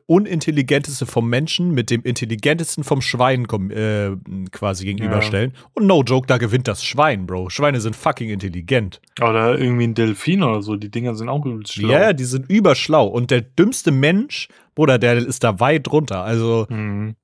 [0.06, 4.12] unintelligenteste vom Menschen mit dem intelligentesten vom Schwein äh,
[4.52, 5.54] quasi gegenüberstellen.
[5.74, 7.50] Und no joke, da gewinnt das Schwein, Bro.
[7.50, 9.02] Schweine sind fucking intelligent.
[9.22, 11.90] Oder irgendwie ein Delfin oder so, die Dinger sind auch übelst schlau.
[11.90, 13.08] Ja, ja, die sind überschlau.
[13.08, 16.24] Und der dümmste Mensch, Bruder, der ist da weit drunter.
[16.24, 17.16] Also, Mhm.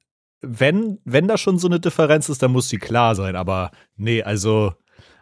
[0.42, 3.36] wenn, wenn da schon so eine Differenz ist, dann muss die klar sein.
[3.36, 4.74] Aber nee, also,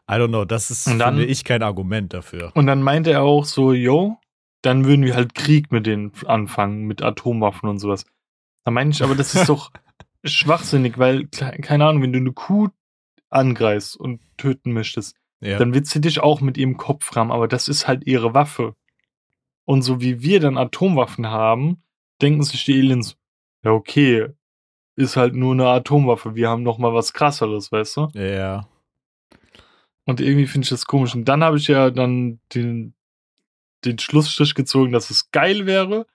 [0.10, 2.52] I don't know, das ist, dann- finde ich, kein Argument dafür.
[2.56, 4.18] Und dann meinte er auch so, yo,
[4.62, 8.06] dann würden wir halt Krieg mit denen anfangen, mit Atomwaffen und sowas.
[8.64, 9.72] Da meinte ich, aber das ist doch
[10.24, 12.70] schwachsinnig, weil, keine Ahnung, wenn du eine Kuh
[13.30, 15.58] angreifst und töten möchtest, Ja.
[15.58, 18.76] dann wird sie dich auch mit ihrem Kopf rammen, aber das ist halt ihre Waffe.
[19.66, 21.82] Und so wie wir dann Atomwaffen haben,
[22.22, 23.18] denken sich die Aliens,
[23.64, 24.28] ja okay,
[24.96, 28.08] ist halt nur eine Atomwaffe, wir haben noch mal was krasseres, weißt du?
[28.14, 28.68] ja.
[30.06, 31.14] Und irgendwie finde ich das komisch.
[31.14, 32.96] Und dann habe ich ja dann den,
[33.86, 36.06] den Schlussstrich gezogen, dass es geil wäre,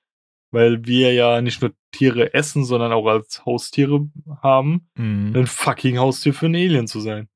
[0.50, 4.08] weil wir ja nicht nur Tiere essen, sondern auch als Haustiere
[4.42, 5.32] haben, Mhm.
[5.36, 7.28] ein fucking Haustier für einen Alien zu sein.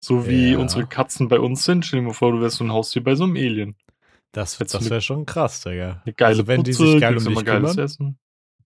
[0.00, 0.58] So wie Ja.
[0.58, 1.86] unsere Katzen bei uns sind.
[1.86, 3.76] Stell dir mal vor, du wärst so ein Haustier bei so einem Alien.
[4.32, 6.02] Das, das wäre schon krass, Digga.
[6.04, 8.18] Eine geile also, wenn die Putze, sich geil um dich geiles kümmern, Essen.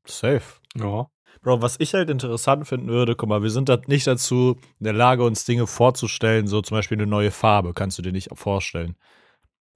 [0.07, 0.61] safe.
[0.77, 1.09] Ja.
[1.43, 4.85] Bro, was ich halt interessant finden würde, guck mal, wir sind da nicht dazu in
[4.85, 8.31] der Lage, uns Dinge vorzustellen, so zum Beispiel eine neue Farbe, kannst du dir nicht
[8.33, 8.97] vorstellen.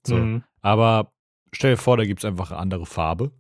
[0.07, 0.17] So.
[0.17, 0.45] Mhm.
[0.61, 1.13] Aber
[1.53, 3.31] stell dir vor, da gibt es einfach eine andere Farbe.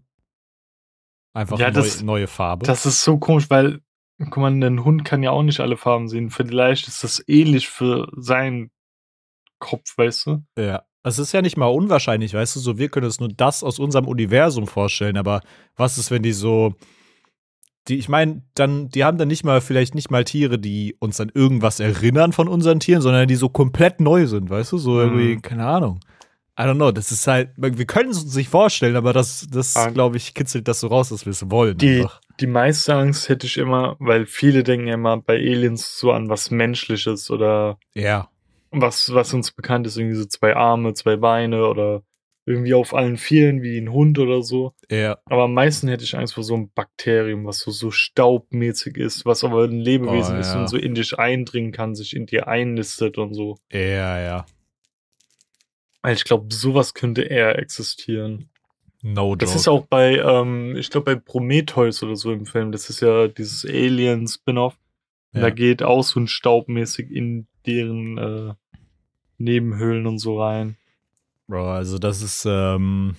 [1.34, 2.66] Einfach Ja, eine das- neue, Farbe.
[2.66, 3.80] Das ist so komisch, weil,
[4.18, 6.30] guck mal, ein Hund kann ja auch nicht alle Farben sehen.
[6.30, 8.70] Vielleicht ist das ähnlich für seinen
[9.58, 10.44] Kopf, weißt du?
[10.58, 10.82] ja.
[11.04, 13.80] Es ist ja nicht mal unwahrscheinlich, weißt du, so wir können uns nur das aus
[13.80, 15.40] unserem Universum vorstellen, aber
[15.74, 16.76] was ist, wenn die so
[17.88, 21.20] die, ich meine, dann, die haben dann nicht mal, vielleicht nicht mal Tiere, die uns
[21.20, 24.78] an irgendwas erinnern von unseren Tieren, sondern die so komplett neu sind, weißt du?
[24.78, 25.42] So irgendwie, Mhm.
[25.42, 25.98] keine Ahnung.
[26.58, 29.74] I don't know, das ist halt, wir können es uns nicht vorstellen, aber das, das
[29.74, 29.88] Ah.
[29.88, 31.78] glaube ich, kitzelt das so raus, dass wir es wollen.
[31.78, 32.20] Die, einfach.
[32.40, 36.28] die meiste Angst hätte ich immer, weil viele denken ja immer bei Aliens so an
[36.28, 38.28] was Menschliches oder Ja.
[38.70, 42.02] was, was uns bekannt ist, irgendwie so zwei Arme, zwei Beine oder
[42.44, 44.74] irgendwie auf allen Vieren wie ein Hund oder so.
[44.90, 45.16] Ja.
[45.26, 49.24] Aber am meisten hätte ich Angst vor so einem Bakterium, was so, so staubmäßig ist,
[49.24, 50.60] was aber ein Lebewesen Oh, ist ja.
[50.60, 53.56] und so in dich eindringen kann, sich in dir einnistet und so.
[53.72, 54.46] Ja, ja.
[56.02, 58.50] Weil ich glaube, sowas könnte eher existieren.
[59.02, 59.38] No joke.
[59.38, 62.70] Das ist auch bei, ähm, ich glaube, bei Prometheus oder so im Film.
[62.72, 64.76] Das ist ja dieses Alien-Spin-off.
[65.32, 65.42] Ja.
[65.42, 68.54] Da geht auch so ein Staubmäßig in deren äh,
[69.38, 70.76] Nebenhöhlen und so rein.
[71.48, 73.16] Bro, also das ist, ähm,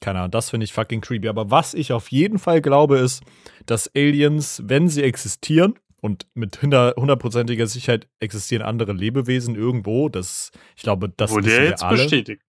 [0.00, 1.28] keine Ahnung, das finde ich fucking creepy.
[1.28, 3.22] Aber was ich auf jeden Fall glaube, ist,
[3.66, 10.82] dass Aliens, wenn sie existieren, und mit hundertprozentiger Sicherheit existieren andere Lebewesen irgendwo, das, ich
[10.82, 11.96] glaube, das Wurde wissen ja wir jetzt alle.
[12.02, 12.42] bestätigt.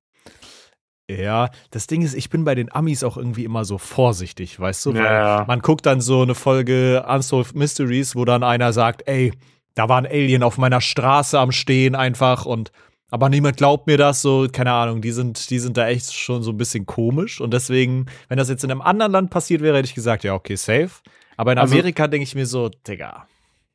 [1.10, 4.86] Ja, das Ding ist, ich bin bei den Amis auch irgendwie immer so vorsichtig, weißt
[4.86, 4.94] du?
[4.94, 5.44] Weil Ja.
[5.48, 9.34] man guckt dann so eine Folge Unsolved Mysteries, wo dann einer sagt, ey,
[9.76, 12.72] da war ein Alien auf meiner Straße am Stehen einfach und
[13.14, 16.44] aber niemand glaubt mir das, so, keine Ahnung, die sind, die sind da echt schon
[16.44, 19.76] so ein bisschen komisch und deswegen, wenn das jetzt in einem anderen Land passiert wäre,
[19.78, 20.92] hätte ich gesagt, ja, okay, safe.
[21.36, 23.28] Aber in Also- Amerika denke ich mir so, Digga.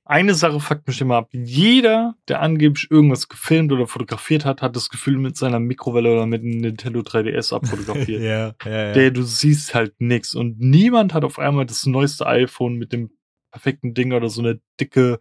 [0.09, 1.31] Eine Sache fuckt mich immer ab.
[1.33, 6.27] Jeder, der angeblich irgendwas gefilmt oder fotografiert hat, hat das Gefühl mit seiner Mikrowelle oder
[6.27, 8.23] mit einem Nintendo 3DS abfotografiert.
[8.23, 8.93] Ja, ja, ja.
[8.93, 10.37] Der, du siehst halt nix.
[10.37, 13.11] Und niemand hat auf einmal das neueste iPhone mit dem
[13.51, 15.19] perfekten Ding oder so eine dicke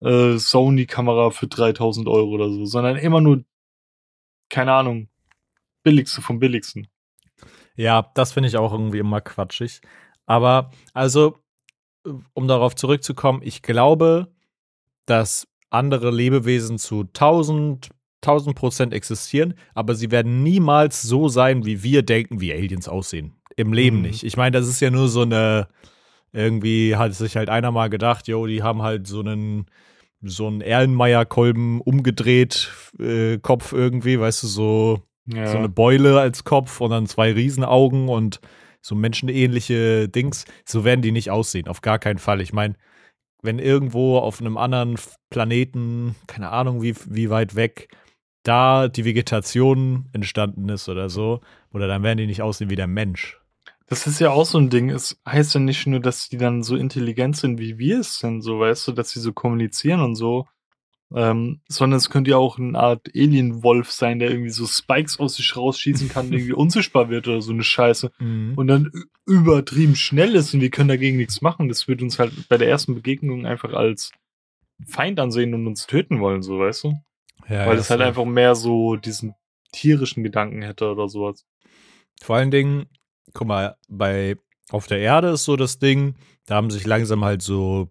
[0.00, 3.44] äh, Sony-Kamera für 3000 Euro oder so, sondern immer nur,
[4.50, 5.08] keine Ahnung,
[5.82, 6.86] billigste vom billigsten.
[7.74, 9.80] Ja, das finde ich auch irgendwie immer quatschig.
[10.26, 11.41] Aber also,
[12.34, 14.28] um darauf zurückzukommen, ich glaube,
[15.06, 21.82] dass andere Lebewesen zu 1000, 1000 Prozent existieren, aber sie werden niemals so sein, wie
[21.82, 23.34] wir denken, wie Aliens aussehen.
[23.56, 24.02] Im Leben Mhm.
[24.02, 24.22] nicht.
[24.22, 25.68] Ich meine, das ist ja nur so eine,
[26.32, 29.66] irgendwie hat sich halt einer mal gedacht, jo, die haben halt so einen,
[30.22, 35.46] so einen Erlenmeyer-Kolben umgedreht, äh, Kopf irgendwie, weißt du, so Ja.
[35.46, 38.40] so eine Beule als Kopf und dann zwei Riesenaugen und
[38.82, 40.44] so menschenähnliche Dings.
[40.66, 42.40] So werden die nicht aussehen, auf gar keinen Fall.
[42.40, 42.74] Ich meine,
[43.42, 44.96] wenn irgendwo auf einem anderen
[45.30, 47.88] Planeten, keine Ahnung wie, wie weit weg,
[48.42, 51.40] da die Vegetation entstanden ist oder so,
[51.72, 53.38] oder dann werden die nicht aussehen wie der Mensch.
[53.86, 54.90] Das ist ja auch so ein Ding.
[54.90, 58.42] Es heißt ja nicht nur, dass die dann so intelligent sind, wie wir es sind,
[58.42, 60.46] so weißt du, dass sie so kommunizieren und so,
[61.16, 65.34] ähm, sondern es könnte ja auch eine Art Alien-Wolf sein, der irgendwie so Spikes aus
[65.36, 68.54] sich rausschießen kann, irgendwie unsichtbar wird oder so eine Scheiße Mhm.
[68.56, 68.90] und dann
[69.26, 71.68] übertrieben schnell ist und wir können dagegen nichts machen.
[71.68, 74.10] Das wird uns halt bei der ersten Begegnung einfach als
[74.86, 76.94] Feind ansehen und uns töten wollen, so weißt du?
[77.48, 79.34] Ja, Weil es halt einfach mehr so diesen
[79.72, 81.44] tierischen Gedanken hätte oder sowas.
[82.20, 82.86] Vor allen Dingen,
[83.32, 84.36] guck mal, bei
[84.70, 86.14] auf der Erde ist so das Ding,
[86.46, 87.90] da haben sich langsam halt so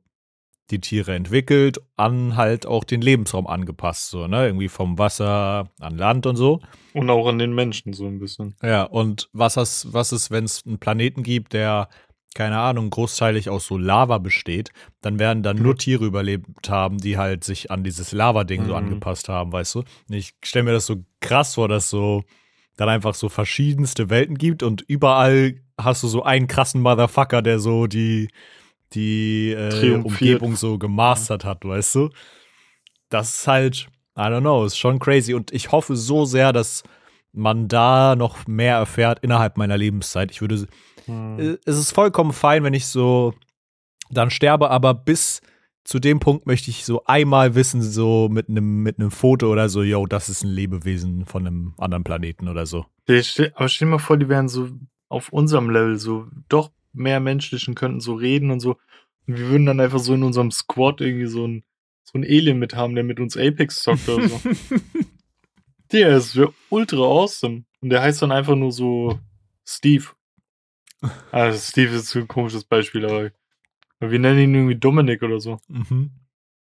[0.71, 4.45] die Tiere entwickelt, an halt auch den Lebensraum angepasst, so, ne?
[4.47, 6.61] Irgendwie vom Wasser an Land und so.
[6.93, 8.55] Und auch an den Menschen so ein bisschen.
[8.63, 11.89] Ja, und was, ist, was ist, wenn es einen Planeten gibt, der,
[12.33, 17.17] keine Ahnung, großteilig aus so Lava besteht, dann werden dann nur Tiere überlebt haben, die
[17.17, 18.77] halt sich an dieses Lava-Ding so Mhm.
[18.77, 19.79] angepasst haben, weißt du?
[19.79, 22.23] Und ich stelle mir das so krass vor, dass so
[22.77, 27.59] dann einfach so verschiedenste Welten gibt und überall hast du so einen krassen Motherfucker, der
[27.59, 28.29] so die,
[28.93, 29.95] die äh.
[29.95, 32.09] Umgebung so gemastert hat, weißt du?
[33.09, 36.83] Das ist halt, I don't know, ist schon crazy und ich hoffe so sehr, dass
[37.33, 40.31] man da noch mehr erfährt innerhalb meiner Lebenszeit.
[40.31, 40.67] Ich würde,
[41.05, 41.39] Hm.
[41.39, 43.33] äh, es ist vollkommen fein, wenn ich so
[44.09, 45.41] dann sterbe, aber bis
[45.83, 49.67] zu dem Punkt möchte ich so einmal wissen, so mit einem mit einem Foto oder
[49.67, 52.85] so, yo, das ist ein Lebewesen von einem anderen Planeten oder so.
[53.07, 54.69] Aber stell dir mal vor, die wären so
[55.09, 58.77] auf unserem Level, so doch mehr menschlichen, könnten so reden und so.
[59.27, 61.63] Und wir würden dann einfach so in unserem Squad irgendwie so ein,
[62.03, 64.41] so ein Alien mit haben, der mit uns Apex zockt oder so.
[65.91, 67.63] der ist ultra awesome.
[67.81, 69.19] Und der heißt dann einfach nur so
[69.65, 70.05] Steve.
[71.31, 73.31] Also Steve ist ein komisches Beispiel, aber
[73.99, 75.59] wir nennen ihn irgendwie Dominik oder so.
[75.67, 76.11] Mhm.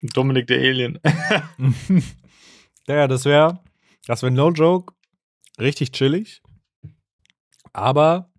[0.02, 1.00] Dominik der Alien.
[2.88, 3.60] ja, das wäre,
[4.06, 4.94] das wäre no joke,
[5.60, 6.42] richtig chillig.
[7.72, 8.33] Aber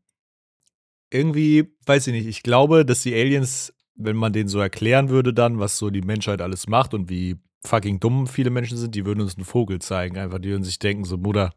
[1.15, 5.33] irgendwie, weiß ich nicht, ich glaube, dass die Aliens, wenn man denen so erklären würde
[5.33, 9.07] dann, was so die Menschheit alles macht und wie fucking dumm viele Menschen sind, die
[9.07, 11.55] würden uns einen Vogel zeigen, einfach, die würden sich denken, so, Mutter,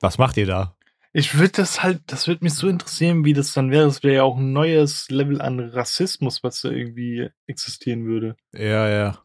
[0.00, 0.76] was macht ihr da?
[1.12, 3.86] Ich würde das halt, das würde mich so interessieren, wie das dann wäre.
[3.86, 8.36] Das wäre ja auch ein neues Level an Rassismus, was da irgendwie existieren würde.
[8.52, 9.18] Ja, ja.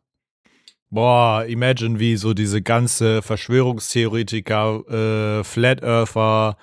[0.89, 6.57] Boah, imagine, wie so diese ganze Verschwörungstheoretiker, äh, Flat Earther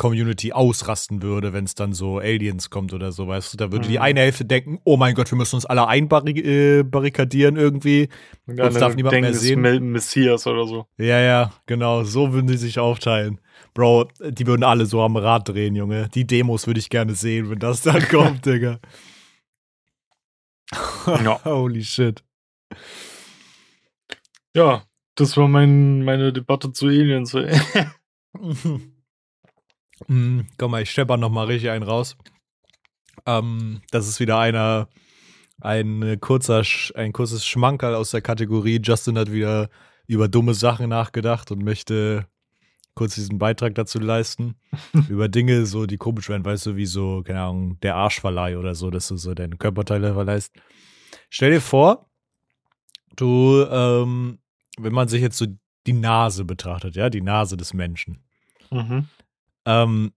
[0.00, 3.56] Community ausrasten würde, wenn es dann so Aliens kommt oder so, weißt du?
[3.58, 4.02] Da würde die Mhm.
[4.02, 8.08] eine Hälfte denken, oh mein Gott, wir müssen uns alle einbarrikadieren irgendwie.
[8.46, 9.92] Und Uns darf niemand denken, mehr ist sehen.
[9.92, 10.86] Messias oder so.
[10.96, 13.40] Ja, ja, genau, so würden die sich aufteilen.
[13.74, 16.08] Bro, die würden alle so am Rad drehen, Junge.
[16.14, 18.80] Die Demos würde ich gerne sehen, wenn das dann kommt, Digga.
[21.06, 21.40] Ja.
[21.44, 22.24] Holy shit.
[24.56, 24.82] Ja,
[25.14, 27.34] das war mein, meine Debatte zu Aliens.
[30.08, 32.16] Mm, Komm mal, ich stepper noch mal richtig einen raus.
[33.26, 34.88] Ähm, das ist wieder einer,
[35.60, 36.62] ein kurzer,
[36.94, 38.80] ein kurzes Schmankerl aus der Kategorie.
[38.82, 39.68] Justin hat wieder
[40.06, 42.26] über dumme Sachen nachgedacht und möchte
[42.94, 44.56] kurz diesen Beitrag dazu leisten.
[45.08, 48.74] über Dinge, so die komisch werden, weißt du, wie so, keine Ahnung, der Arschverleih oder
[48.74, 50.52] so, dass du so deine Körperteile verleihst.
[51.28, 52.10] Stell dir vor,
[53.16, 54.38] du, ähm,
[54.78, 55.46] wenn man sich jetzt so
[55.86, 58.22] die Nase betrachtet, ja, die Nase des Menschen.
[58.70, 59.06] mhm.
[59.66, 60.12] Ähm,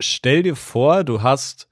[0.00, 1.68] stell dir vor, du hast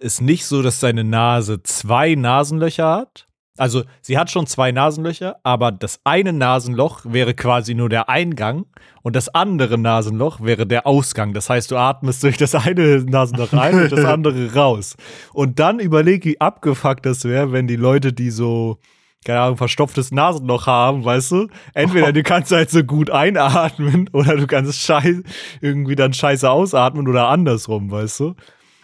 [0.00, 3.26] es nicht so, dass deine Nase zwei Nasenlöcher hat.
[3.58, 8.64] Also sie hat schon zwei Nasenlöcher, aber das eine Nasenloch wäre quasi nur der Eingang
[9.02, 11.34] und das andere Nasenloch wäre der Ausgang.
[11.34, 14.96] Das heißt, du atmest durch das eine Nasenloch ein und das andere raus.
[15.34, 18.78] Und dann überleg, wie abgefuckt das wäre, wenn die Leute, die so
[19.24, 21.48] keine Ahnung, verstopftes Nasenloch haben, weißt du?
[21.74, 25.22] Entweder du kannst halt so gut einatmen oder du kannst scheiß
[25.60, 28.34] irgendwie dann scheiße ausatmen oder andersrum, weißt du?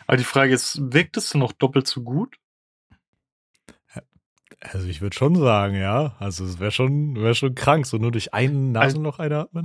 [0.07, 2.37] Aber die Frage ist, wirkt es noch doppelt so gut?
[4.61, 6.17] Also ich würde schon sagen, ja.
[6.19, 9.65] Also es wäre schon, wär schon krank, so nur durch ein Nasenloch einatmen.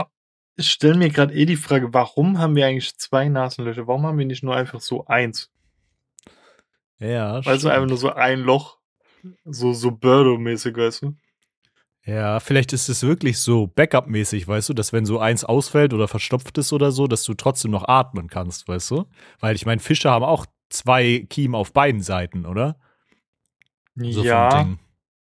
[0.57, 3.87] Ich stelle mir gerade eh die Frage, warum haben wir eigentlich zwei Nasenlöcher?
[3.87, 5.49] Warum haben wir nicht nur einfach so eins?
[6.99, 7.73] Ja, Also stimmt.
[7.73, 8.77] einfach nur so ein Loch.
[9.45, 11.15] So, so Birdo-mäßig, weißt du?
[12.03, 16.07] Ja, vielleicht ist es wirklich so Backup-mäßig, weißt du, dass wenn so eins ausfällt oder
[16.07, 19.05] verstopft ist oder so, dass du trotzdem noch atmen kannst, weißt du?
[19.39, 22.77] Weil ich meine, Fische haben auch zwei Kiemen auf beiden Seiten, oder?
[23.95, 24.67] So ja,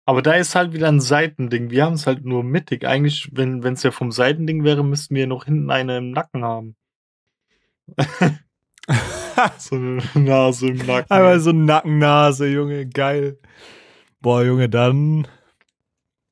[0.04, 1.70] aber da ist halt wieder ein Seitending.
[1.70, 2.86] Wir haben es halt nur mittig.
[2.86, 6.76] Eigentlich, wenn es ja vom Seitending wäre, müssten wir noch hinten eine im Nacken haben.
[9.58, 11.10] so eine Nase im Nacken.
[11.10, 13.38] Einmal so Nackennase, Junge, geil.
[14.26, 15.28] Boah, Junge, dann.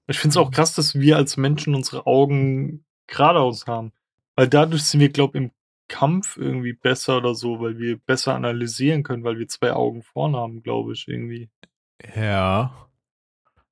[0.08, 3.92] Ich finde es auch krass, dass wir als Menschen unsere Augen geradeaus haben.
[4.34, 5.52] Weil dadurch sind wir, glaube ich, im
[5.86, 10.38] Kampf irgendwie besser oder so, weil wir besser analysieren können, weil wir zwei Augen vorne
[10.38, 11.50] haben, glaube ich, irgendwie.
[12.16, 12.88] Ja.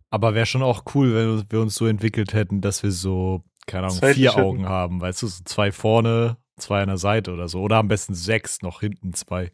[0.08, 3.86] Aber wäre schon auch cool, wenn wir uns so entwickelt hätten, dass wir so, keine
[3.86, 4.46] Ahnung, Zeitlich vier hätten.
[4.46, 7.60] Augen haben, weißt du, so zwei vorne, zwei an der Seite oder so.
[7.60, 9.50] Oder am besten sechs, noch hinten zwei.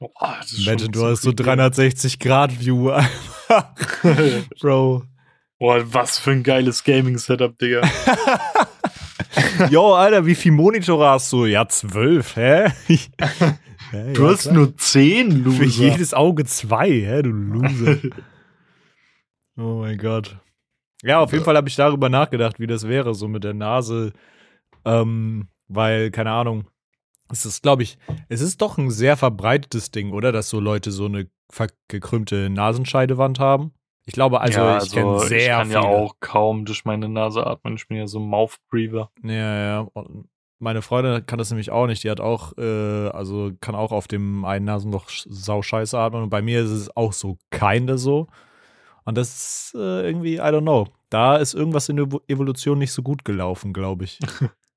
[0.00, 1.42] Boah, Imagine, du hast so creepy.
[1.44, 3.74] 360 Grad View einfach.
[4.60, 5.04] Bro.
[5.58, 7.80] Boah, was für ein geiles Gaming-Setup, Digga.
[9.70, 11.46] Yo, Alter, wie viel Monitore hast du?
[11.46, 12.68] Ja, zwölf, hä?
[14.14, 14.54] Du ja, hast klar.
[14.54, 15.64] nur zehn, Für Loser.
[15.64, 17.96] jedes Auge zwei, hä, du Loser.
[19.56, 20.36] oh mein Gott.
[21.02, 24.12] Ja, auf jeden Fall habe ich darüber nachgedacht, wie das wäre, so mit der Nase.
[24.84, 26.68] Ähm, weil, keine Ahnung,
[27.30, 30.32] es ist, glaube ich, es ist doch ein sehr verbreitetes Ding, oder?
[30.32, 31.28] Dass so Leute so eine
[31.88, 33.72] gekrümmte Nasenscheidewand haben.
[34.06, 35.80] Ich glaube, also ja, ich kenne sehr ich kann viele.
[35.80, 37.76] ja auch kaum durch meine Nase atmen.
[37.76, 39.10] Ich bin ja so ein Mouth-Breather.
[39.22, 39.80] Ja, ja.
[39.92, 42.04] Und meine Freundin kann das nämlich auch nicht.
[42.04, 46.22] Die hat auch, äh, also kann auch auf dem einen Nasenloch sch- sau scheiße atmen.
[46.24, 48.28] Und bei mir ist es auch so keine so.
[49.04, 50.86] Und das ist äh, irgendwie, I don't know.
[51.10, 54.18] Da ist irgendwas in der Evo- Evolution nicht so gut gelaufen, glaube ich.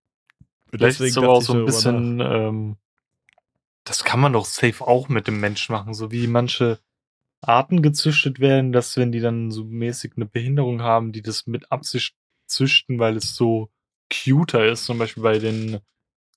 [0.72, 2.78] Vielleicht ist es aber auch so ein bisschen, ähm,
[3.84, 6.80] das kann man doch safe auch mit dem Menschen machen, so wie manche
[7.42, 11.72] Arten gezüchtet werden, dass wenn die dann so mäßig eine Behinderung haben, die das mit
[11.72, 13.70] Absicht züchten, weil es so
[14.12, 15.80] cuter ist, zum Beispiel bei den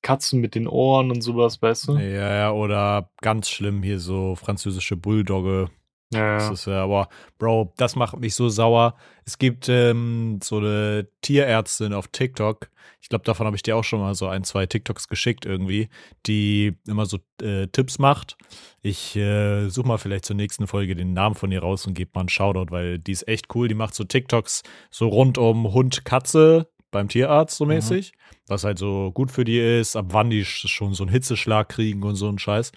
[0.02, 1.92] Katzen mit den Ohren und sowas, weißt du?
[1.98, 5.70] Ja, ja, oder ganz schlimm hier so französische Bulldogge.
[6.14, 8.94] Ja, Das ist ja, aber Bro, das macht mich so sauer.
[9.24, 12.68] Es gibt ähm, so eine Tierärztin auf TikTok.
[13.00, 15.88] Ich glaube, davon habe ich dir auch schon mal so ein, zwei TikToks geschickt irgendwie,
[16.26, 18.36] die immer so äh, Tipps macht.
[18.80, 22.10] Ich äh, suche mal vielleicht zur nächsten Folge den Namen von ihr raus und gebe
[22.14, 23.68] mal einen Shoutout, weil die ist echt cool.
[23.68, 27.72] Die macht so TikToks so rund um Hund, Katze beim Tierarzt so Mhm.
[27.72, 28.12] mäßig,
[28.46, 31.68] was halt so gut für die ist, ab wann die sch- schon so einen Hitzeschlag
[31.68, 32.72] kriegen und so einen Scheiß.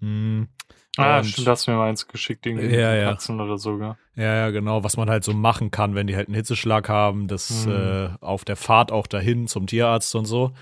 [0.00, 0.44] Mm.
[0.98, 3.10] Ah, Und- stimmt, hast du mir mal eins geschickt, irgendwie Ja, ja.
[3.10, 3.96] Katzen oder so, gell?
[4.14, 7.28] Ja, ja, genau, was man halt so machen kann, wenn die halt einen Hitzeschlag haben,
[7.28, 7.72] das Mhm.
[7.72, 10.52] äh, auf der Fahrt auch dahin zum Tierarzt und so.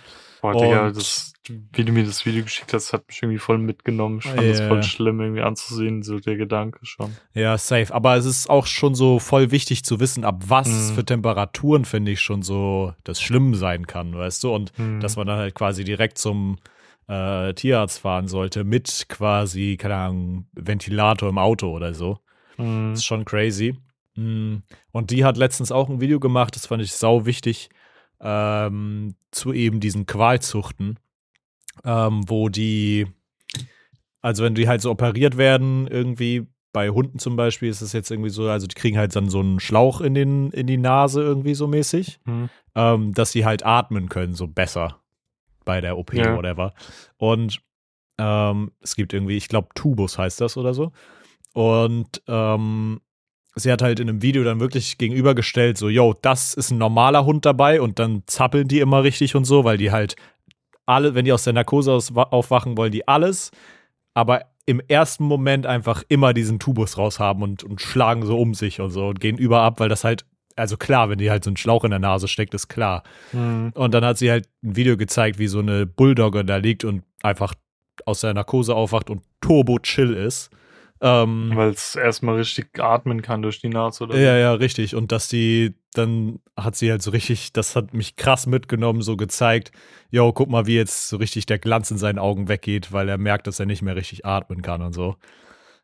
[0.41, 1.33] Boah, Digga, Und- das,
[1.73, 4.21] wie du mir das Video geschickt hast, hat mich irgendwie voll mitgenommen.
[4.21, 4.49] Ich fand Ja.
[4.49, 7.15] das voll schlimm, irgendwie anzusehen, so der Gedanke schon.
[7.35, 7.93] Ja, safe.
[7.93, 10.95] Aber es ist auch schon so voll wichtig zu wissen, ab was Mhm.
[10.95, 14.55] für Temperaturen, finde ich, schon so das Schlimm sein kann, weißt du?
[14.55, 15.01] Und Mhm.
[15.01, 16.57] dass man dann halt quasi direkt zum
[17.11, 22.21] äh, Tierarzt fahren sollte mit quasi, keine Ahnung, Ventilator im Auto oder so.
[22.57, 22.91] Mhm.
[22.91, 23.75] Das ist schon crazy.
[24.15, 24.59] Mm.
[24.93, 27.69] Und die hat letztens auch ein Video gemacht, das fand ich sau wichtig,
[28.21, 30.99] ähm, zu eben diesen Qualzuchten,
[31.85, 33.07] ähm, wo die,
[34.21, 38.13] also wenn die halt so operiert werden, irgendwie bei Hunden zum Beispiel ist es jetzt
[38.13, 41.23] irgendwie so, also die kriegen halt dann so einen Schlauch in, den, in die Nase
[41.23, 42.51] irgendwie so mäßig, Mhm.
[42.77, 45.01] ähm, dass sie halt atmen können, so besser
[45.65, 46.25] bei der OP Ja.
[46.25, 46.73] oder whatever.
[47.17, 47.61] Und
[48.19, 50.93] ähm, es gibt irgendwie, ich glaube, Tubus heißt das oder so.
[51.53, 53.01] Und ähm,
[53.55, 57.25] sie hat halt in einem Video dann wirklich gegenübergestellt, so, yo, das ist ein normaler
[57.25, 60.17] Hund dabei und dann zappeln die immer richtig und so, weil die halt
[60.87, 63.51] alle, wenn die aus der Narkose aufwachen, wollen die alles,
[64.15, 68.81] aber im ersten Moment einfach immer diesen Tubus raushaben und, und schlagen so um sich
[68.81, 70.25] und so und gehen überab, weil das halt,
[70.57, 73.03] also klar, wenn die halt so einen Schlauch in der Nase steckt, ist klar.
[73.33, 73.73] Mhm.
[73.75, 77.03] Und dann hat sie halt ein Video gezeigt, wie so eine Bulldogge da liegt und
[77.23, 77.55] einfach
[78.07, 80.51] aus der Narkose aufwacht und turbo chill ist.
[81.03, 84.95] Ähm, Weil es erstmal richtig atmen kann durch die Nase oder ja, ja, richtig.
[84.95, 89.17] Und dass die, dann hat sie halt so richtig, das hat mich krass mitgenommen, so
[89.17, 89.73] gezeigt,
[90.11, 93.17] yo, guck mal, wie jetzt so richtig der Glanz in seinen Augen weggeht, weil er
[93.17, 95.17] merkt, dass er nicht mehr richtig atmen kann und so.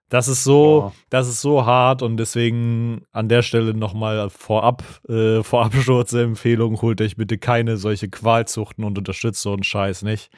[0.08, 0.92] Das ist so, Boah.
[1.10, 7.16] das ist so hart und deswegen an der Stelle nochmal vorab, äh, Vorabsturze-Empfehlung, holt euch
[7.16, 10.30] bitte keine solche Qualzuchten und unterstützt so einen Scheiß nicht.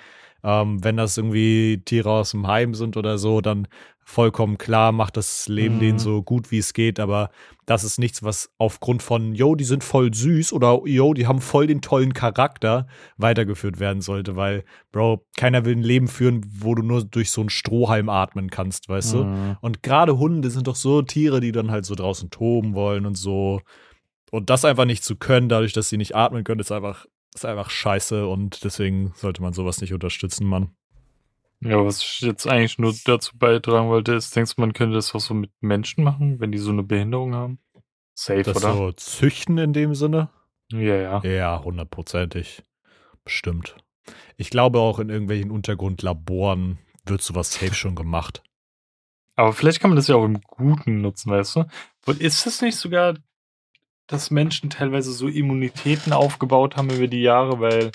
[0.43, 3.69] Ähm, wenn das irgendwie Tiere aus dem Heim sind oder so, dann
[4.09, 5.81] vollkommen klar, macht das Leben Mhm.
[5.81, 7.29] denen so gut wie es geht, aber
[7.67, 11.43] das ist nichts, was aufgrund von, yo, die sind voll süß oder yo, die haben
[11.43, 12.87] voll den tollen Charakter
[13.19, 17.43] weitergeführt werden sollte, weil, Bro, keiner will ein Leben führen, wo du nur durch so
[17.43, 19.25] einen Strohhalm atmen kannst, weißt du?
[19.25, 19.57] Mhm.
[19.61, 23.19] Und gerade Hunde sind doch so Tiere, die dann halt so draußen toben wollen und
[23.19, 23.61] so.
[24.31, 27.05] Und das einfach nicht zu können, dadurch, dass sie nicht atmen können, ist einfach,
[27.35, 30.71] ist einfach scheiße und deswegen sollte man sowas nicht unterstützen, Mann.
[31.61, 35.15] Ja, was ich jetzt eigentlich nur dazu beitragen wollte, ist, denkst du, man könnte das
[35.15, 37.59] auch so mit Menschen machen, wenn die so eine Behinderung haben?
[38.15, 38.75] Safe, Das oder?
[38.75, 40.29] so züchten in dem Sinne?
[40.71, 41.23] Ja, ja.
[41.25, 42.63] Ja, hundertprozentig.
[43.25, 43.77] Bestimmt.
[44.37, 48.43] Ich glaube auch in irgendwelchen Untergrundlaboren wird sowas safe schon gemacht.
[49.35, 51.65] Aber vielleicht kann man das ja auch im Guten nutzen, weißt du?
[52.07, 53.15] Und ist es nicht sogar,
[54.07, 57.93] dass Menschen teilweise so Immunitäten aufgebaut haben über die Jahre, weil,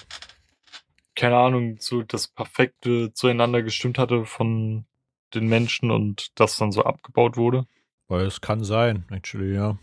[1.16, 4.86] keine Ahnung, so das Perfekte zueinander gestimmt hatte von
[5.34, 7.66] den Menschen und das dann so abgebaut wurde?
[8.08, 9.78] Weil es kann sein, actually, ja.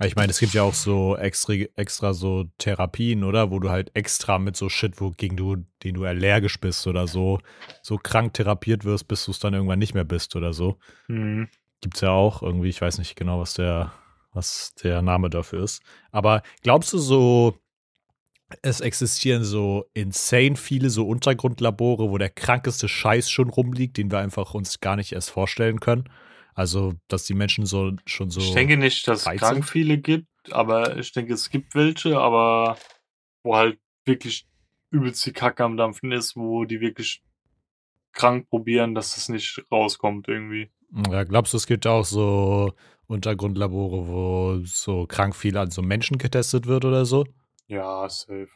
[0.00, 3.50] Ich meine, es gibt ja auch so extra, extra so Therapien, oder?
[3.50, 7.38] Wo du halt extra mit so Shit, wogegen du, den du allergisch bist oder so,
[7.82, 10.78] so krank therapiert wirst, bis du es dann irgendwann nicht mehr bist oder so.
[11.08, 11.48] Mhm.
[11.82, 13.92] Gibt's ja auch irgendwie, ich weiß nicht genau, was der,
[14.32, 15.82] was der Name dafür ist.
[16.10, 17.58] Aber glaubst du so,
[18.62, 24.18] es existieren so insane viele so Untergrundlabore, wo der krankeste Scheiß schon rumliegt, den wir
[24.18, 26.08] einfach uns gar nicht erst vorstellen können?
[26.54, 28.40] Also, dass die Menschen so schon so.
[28.40, 32.76] Ich denke nicht, dass es krank viele gibt, aber ich denke, es gibt welche, aber
[33.42, 34.46] wo halt wirklich
[34.90, 37.22] übelst die Kacke am Dampfen ist, wo die wirklich
[38.12, 40.70] krank probieren, dass es nicht rauskommt irgendwie.
[41.10, 42.74] Ja, glaubst du, es gibt auch so
[43.06, 47.24] Untergrundlabore, wo so krank viel an so Menschen getestet wird oder so?
[47.66, 48.48] Ja, safe.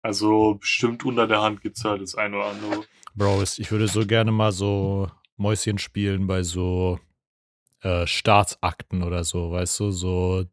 [0.00, 2.84] Also bestimmt unter der Hand gibt's halt das eine oder andere.
[3.14, 6.98] Bro, es- ich würde so gerne mal so Mäuschen spielen bei so
[7.82, 10.44] äh, Staatsakten oder so, weißt du, so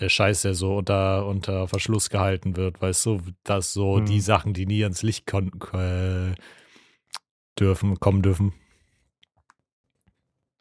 [0.00, 4.06] der Scheiß, der so unter, unter Verschluss gehalten wird, weißt du, dass so Hm.
[4.06, 6.34] die Sachen, die nie ans Licht kon äh,
[7.58, 8.52] dürfen, kommen dürfen.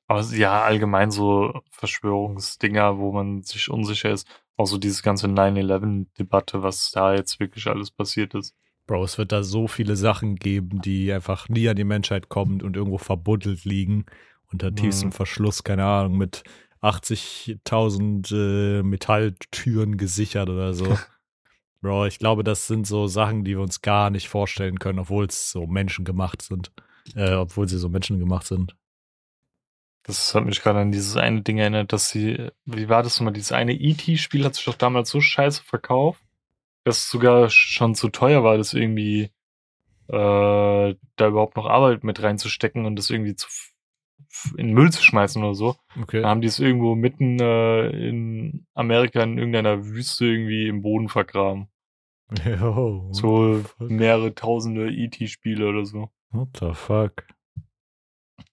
[0.07, 4.28] Aber es- ja, allgemein so Verschwörungsdinger, wo man sich unsicher ist.
[4.62, 8.53] Auch so diese ganze 9-11-Debatte, was da jetzt wirklich alles passiert ist.
[8.86, 12.62] Bro, es wird da so viele Sachen geben, die einfach nie an die Menschheit kommen
[12.62, 14.05] und irgendwo verbuddelt liegen,
[14.51, 14.76] unter Mhm.
[14.76, 16.43] tiefstem Verschluss, keine Ahnung, mit
[16.82, 20.86] 80.000 äh, Metalltüren gesichert oder so.
[21.82, 25.26] Bro, ich glaube, das sind so Sachen, die wir uns gar nicht vorstellen können, obwohl
[25.26, 26.72] es so menschengemacht sind.
[27.16, 28.76] Äh, obwohl sie so menschengemacht sind.
[30.04, 33.34] Das hat mich gerade an dieses eine Ding erinnert, dass sie, wie war das nochmal,
[33.34, 36.24] dieses eine E.T.-Spiel hat sich doch damals so scheiße verkauft,
[36.84, 39.32] dass es sogar schon zu teuer war, das irgendwie
[40.08, 43.47] äh, da überhaupt noch Arbeit mit reinzustecken und das irgendwie zu,
[44.58, 45.76] in den Müll zu schmeißen oder so.
[46.02, 46.22] Okay.
[46.22, 51.10] Dann haben die es irgendwo mitten äh, in Amerika in irgendeiner Wüste irgendwie im Boden
[51.10, 51.68] vergraben.
[52.43, 56.10] Yo, what So mehrere tausende E.T.-Spiele oder so.
[56.32, 57.28] What the fuck?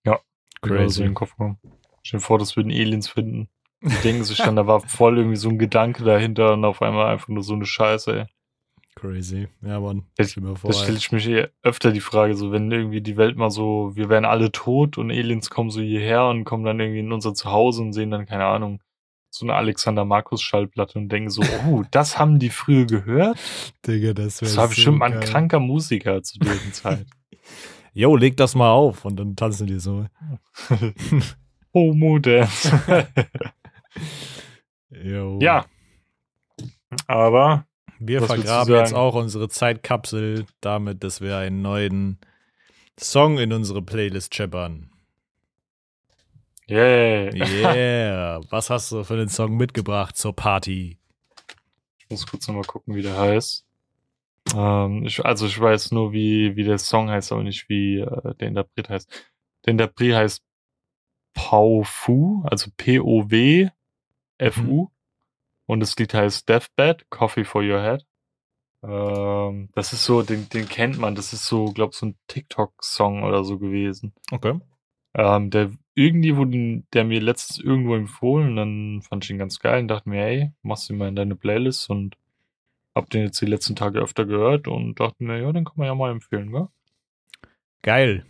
[0.04, 0.20] Ja,
[0.62, 1.00] Genau so Crazy.
[1.02, 1.58] in den Kopf kommen.
[2.02, 3.48] Stell dir vor, das würden Aliens finden.
[3.82, 7.06] Die denken sich dann, da war voll irgendwie so ein Gedanke dahinter und auf einmal
[7.12, 8.26] einfach nur so eine Scheiße, ey.
[8.96, 9.46] Crazy.
[9.62, 10.02] Ja, Mann.
[10.16, 13.00] Das- Stell mir vor, Da stelle ich mich eh öfter die Frage, so wenn irgendwie
[13.00, 16.64] die Welt mal so, wir wären alle tot und Aliens kommen so hierher und kommen
[16.64, 18.82] dann irgendwie in unser Zuhause und sehen dann, keine Ahnung,
[19.30, 23.38] so eine Alexander Markus Schallplatte und denken so, oh, das haben die früher gehört?
[23.86, 27.06] Digga, das wäre Das war so bestimmt mal ein kranker Musiker zu deren Zeit.
[27.92, 30.06] Yo, leg das mal auf und dann tanzen die so.
[31.74, 33.06] Homo Dance.
[34.90, 35.38] Yo.
[35.40, 35.66] ja.
[37.06, 37.66] Aber
[37.98, 42.18] Wir vergraben jetzt auch unsere Zeitkapsel damit, dass wir einen neuen
[42.98, 44.90] Song in unsere Playlist scheppern.
[46.70, 47.34] Yeah.
[47.34, 48.40] Yeah.
[48.50, 50.98] Was hast du für den Song mitgebracht zur Party?
[51.98, 53.64] Ich muss kurz nochmal gucken, wie der heißt.
[54.54, 58.34] Ähm, ich, also ich weiß nur, wie, wie der Song heißt, aber nicht, wie äh,
[58.36, 59.10] der Interpret heißt.
[59.66, 60.42] Der Interpret heißt
[61.34, 63.70] Pau Fu, also P-O-W-F-U.
[65.66, 68.06] Und das Lied heißt Deathbed, Coffee for Your Head.
[68.82, 71.14] Ähm, das ist so, den, den kennt man.
[71.14, 74.14] Das ist so, glaub so ein TikTok-Song oder so gewesen.
[74.30, 74.58] Okay.
[75.14, 79.80] Ähm, der irgendwie wurde der mir letztens irgendwo empfohlen, dann fand ich ihn ganz geil
[79.80, 82.16] und dachte mir, hey, machst du ihn mal in deine Playlist und
[82.98, 85.86] hab den jetzt die letzten Tage öfter gehört und dachte mir, ja, den kann man
[85.86, 86.68] ja mal empfehlen, gell?
[87.82, 88.26] Geil.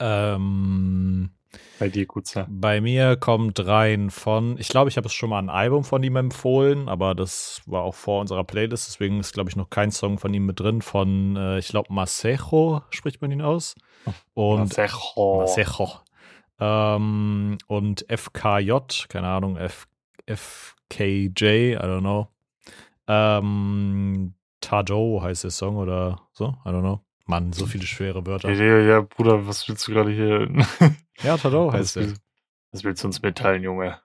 [0.00, 1.30] Ähm,
[1.78, 2.46] Bei dir sein.
[2.48, 6.02] bei mir kommt rein von, ich glaube, ich habe es schon mal ein Album von
[6.02, 9.90] ihm empfohlen, aber das war auch vor unserer Playlist, deswegen ist, glaube ich, noch kein
[9.90, 10.82] Song von ihm mit drin.
[10.82, 13.74] Von, äh, ich glaube, Masejo spricht man ihn aus.
[14.34, 15.40] Und Masejo.
[15.40, 15.88] Masejo.
[16.60, 19.86] Ähm, und FKJ, keine Ahnung, F,
[20.26, 22.28] FKJ, I don't know.
[23.06, 27.00] Ähm, Tado heißt der Song oder so, I don't know.
[27.26, 28.50] Mann, so viele schwere Ja, Wörter.
[28.52, 30.48] ja, ja, Bruder, was willst du gerade hier?
[31.22, 32.02] Ja, Tado heißt er.
[32.08, 32.22] willst,
[32.72, 33.98] was willst du uns mitteilen, Junge?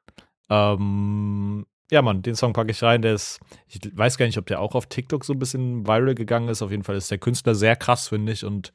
[0.50, 3.02] Ähm, ja, Mann, den Song packe ich rein.
[3.02, 6.16] Der ist, ich weiß gar nicht, ob der auch auf TikTok so ein bisschen viral
[6.16, 6.62] gegangen ist.
[6.62, 8.46] Auf jeden Fall ist der Künstler sehr krass, finde ich.
[8.46, 8.72] Und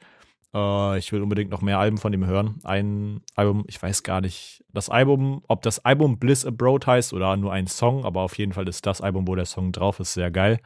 [0.55, 2.61] äh, ich will unbedingt noch mehr Alben von ihm hören.
[2.65, 7.37] Ein Album, ich weiß gar nicht, das Album, ob das Album Bliss Abroad heißt oder
[7.37, 10.15] nur ein Song, aber auf jeden Fall ist das Album, wo der Song drauf ist,
[10.15, 10.61] sehr geil.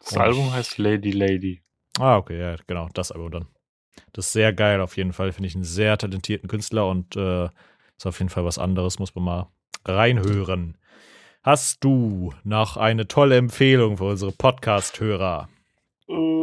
[0.00, 1.62] Das Und Album heißt Lady Lady.
[1.98, 3.46] Ah, okay, ja, genau, das Album dann.
[4.12, 5.32] Das ist sehr geil auf jeden Fall.
[5.32, 7.46] Finde ich einen sehr talentierten Künstler und äh,
[7.96, 9.46] ist auf jeden Fall was anderes, muss man mal
[9.84, 10.76] reinhören.
[11.42, 15.48] Hast du noch eine tolle Empfehlung für unsere Podcast-Hörer?
[16.08, 16.35] Äh,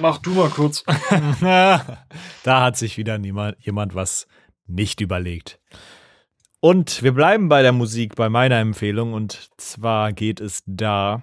[0.00, 0.84] mach du mal kurz.
[1.40, 1.96] da
[2.44, 4.26] hat sich wieder niemand, jemand was
[4.66, 5.60] nicht überlegt.
[6.60, 9.12] Und wir bleiben bei der Musik, bei meiner Empfehlung.
[9.12, 11.22] Und zwar geht es da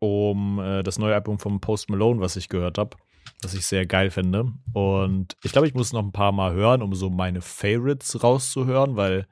[0.00, 2.96] um äh, das neue Album von Post Malone, was ich gehört habe,
[3.42, 4.52] was ich sehr geil finde.
[4.72, 8.96] Und ich glaube, ich muss noch ein paar Mal hören, um so meine Favorites rauszuhören,
[8.96, 9.26] weil,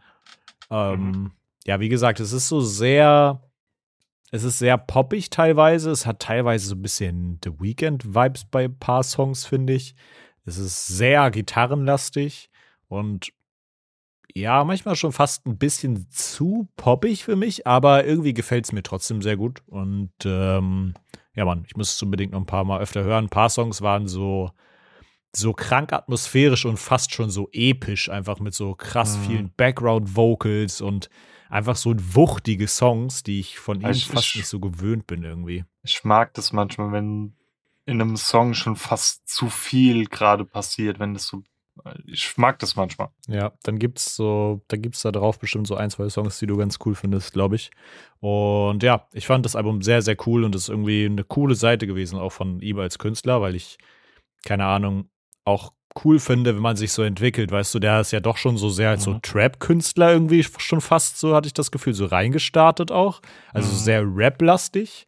[0.70, 1.30] ähm, mhm.
[1.64, 3.42] ja, wie gesagt, es ist so sehr,
[4.32, 5.90] es ist sehr poppig teilweise.
[5.90, 9.94] Es hat teilweise so ein bisschen The Weekend-Vibes bei ein paar Songs, finde ich.
[10.44, 12.50] Es ist sehr gitarrenlastig
[12.88, 13.32] und
[14.34, 18.82] ja, manchmal schon fast ein bisschen zu poppig für mich, aber irgendwie gefällt es mir
[18.82, 19.62] trotzdem sehr gut.
[19.66, 20.94] Und ähm,
[21.34, 23.26] ja, Mann, ich muss es unbedingt noch ein paar Mal öfter hören.
[23.26, 24.50] Ein paar Songs waren so,
[25.34, 29.22] so krank atmosphärisch und fast schon so episch, einfach mit so krass mhm.
[29.22, 31.08] vielen Background-Vocals und
[31.56, 35.22] einfach so wuchtige Songs, die ich von ihm ich, fast ich, nicht so gewöhnt bin
[35.22, 35.64] irgendwie.
[35.82, 37.32] Ich mag das manchmal, wenn
[37.86, 41.42] in einem Song schon fast zu viel gerade passiert, wenn das so
[42.06, 43.10] ich mag das manchmal.
[43.28, 46.56] Ja, dann gibt's so, da gibt's da drauf bestimmt so ein, zwei Songs, die du
[46.56, 47.70] ganz cool findest, glaube ich.
[48.20, 51.86] Und ja, ich fand das Album sehr, sehr cool und ist irgendwie eine coole Seite
[51.86, 53.76] gewesen, auch von ihm als Künstler, weil ich,
[54.42, 55.10] keine Ahnung,
[55.44, 55.74] auch
[56.04, 57.50] cool finde, wenn man sich so entwickelt.
[57.50, 59.12] Weißt du, der ist ja doch schon so sehr als mhm.
[59.14, 63.20] so Trap-Künstler irgendwie schon fast so, hatte ich das Gefühl, so reingestartet auch.
[63.52, 63.76] Also mhm.
[63.76, 65.06] sehr Rap-lastig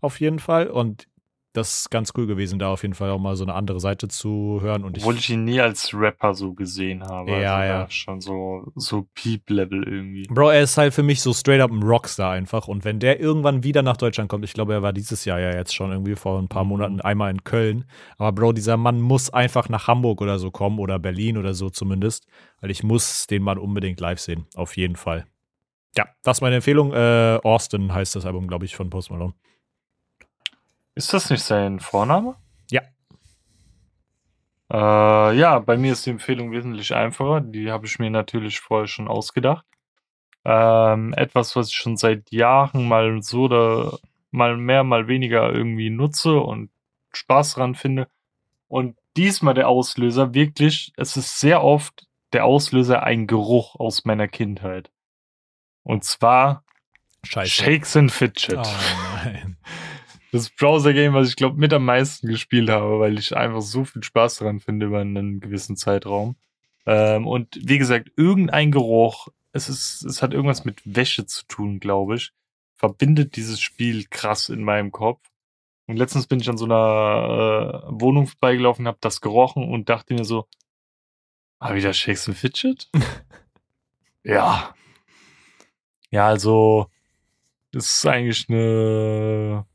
[0.00, 0.68] auf jeden Fall.
[0.68, 1.06] Und
[1.52, 4.08] das ist ganz cool gewesen, da auf jeden Fall auch mal so eine andere Seite
[4.08, 4.84] zu hören.
[4.84, 7.32] Und Obwohl ich, ich ihn nie als Rapper so gesehen habe.
[7.32, 7.90] Ja, also ja.
[7.90, 10.22] Schon so, so Peep-Level irgendwie.
[10.28, 12.68] Bro, er ist halt für mich so straight up ein Rockstar einfach.
[12.68, 15.54] Und wenn der irgendwann wieder nach Deutschland kommt, ich glaube, er war dieses Jahr ja
[15.54, 16.70] jetzt schon irgendwie vor ein paar mhm.
[16.70, 17.84] Monaten einmal in Köln.
[18.16, 21.68] Aber Bro, dieser Mann muss einfach nach Hamburg oder so kommen oder Berlin oder so
[21.68, 22.26] zumindest.
[22.62, 24.46] Weil ich muss den Mann unbedingt live sehen.
[24.54, 25.26] Auf jeden Fall.
[25.98, 26.94] Ja, das ist meine Empfehlung.
[26.94, 29.34] Äh, Austin heißt das Album, glaube ich, von Post Malone.
[30.94, 32.36] Ist das nicht sein Vorname?
[32.70, 32.82] Ja.
[34.70, 37.40] Äh, ja, bei mir ist die Empfehlung wesentlich einfacher.
[37.40, 39.64] Die habe ich mir natürlich vorher schon ausgedacht.
[40.44, 43.98] Ähm, etwas, was ich schon seit Jahren mal so oder
[44.30, 46.70] mal mehr, mal weniger irgendwie nutze und
[47.12, 48.08] Spaß dran finde.
[48.68, 54.26] Und diesmal der Auslöser wirklich, es ist sehr oft der Auslöser ein Geruch aus meiner
[54.26, 54.90] Kindheit.
[55.82, 56.64] Und zwar
[57.24, 57.50] Scheiße.
[57.50, 58.58] Shakes and Fidget.
[58.58, 59.56] Oh nein.
[60.32, 64.02] Das Browser-Game, was ich glaube mit am meisten gespielt habe, weil ich einfach so viel
[64.02, 66.36] Spaß daran finde über einen gewissen Zeitraum.
[66.86, 71.80] Ähm, und wie gesagt, irgendein Geruch, es ist, es hat irgendwas mit Wäsche zu tun,
[71.80, 72.32] glaube ich,
[72.74, 75.20] verbindet dieses Spiel krass in meinem Kopf.
[75.86, 80.14] Und letztens bin ich an so einer äh, Wohnung vorbeigelaufen, habe das gerochen und dachte
[80.14, 80.48] mir so,
[81.58, 82.88] ah, wieder Shakes and Fidget?
[84.24, 84.74] ja.
[86.10, 86.86] Ja, also,
[87.70, 89.66] das ist eigentlich eine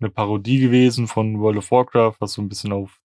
[0.00, 3.00] eine Parodie gewesen von World of Warcraft, was so ein bisschen auf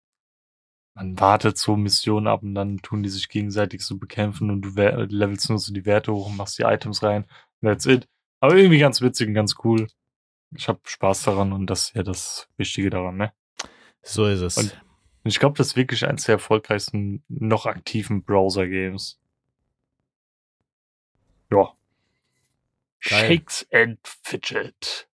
[0.98, 4.70] man wartet so Missionen ab und dann tun die sich gegenseitig so bekämpfen und du
[4.70, 7.24] levelst nur so die Werte hoch und machst die Items rein.
[7.62, 8.08] That's it.
[8.40, 9.86] Aber irgendwie ganz witzig und ganz cool.
[10.56, 13.32] Ich habe Spaß daran und das ist ja das Wichtige daran, ne?
[14.02, 14.58] So ist es.
[14.58, 14.76] Und
[15.22, 19.20] ich glaube, das ist wirklich eines der erfolgreichsten noch aktiven Browser-Games.
[21.52, 21.74] Ja.
[23.08, 23.28] Geil.
[23.28, 25.08] Shakes and Fidget.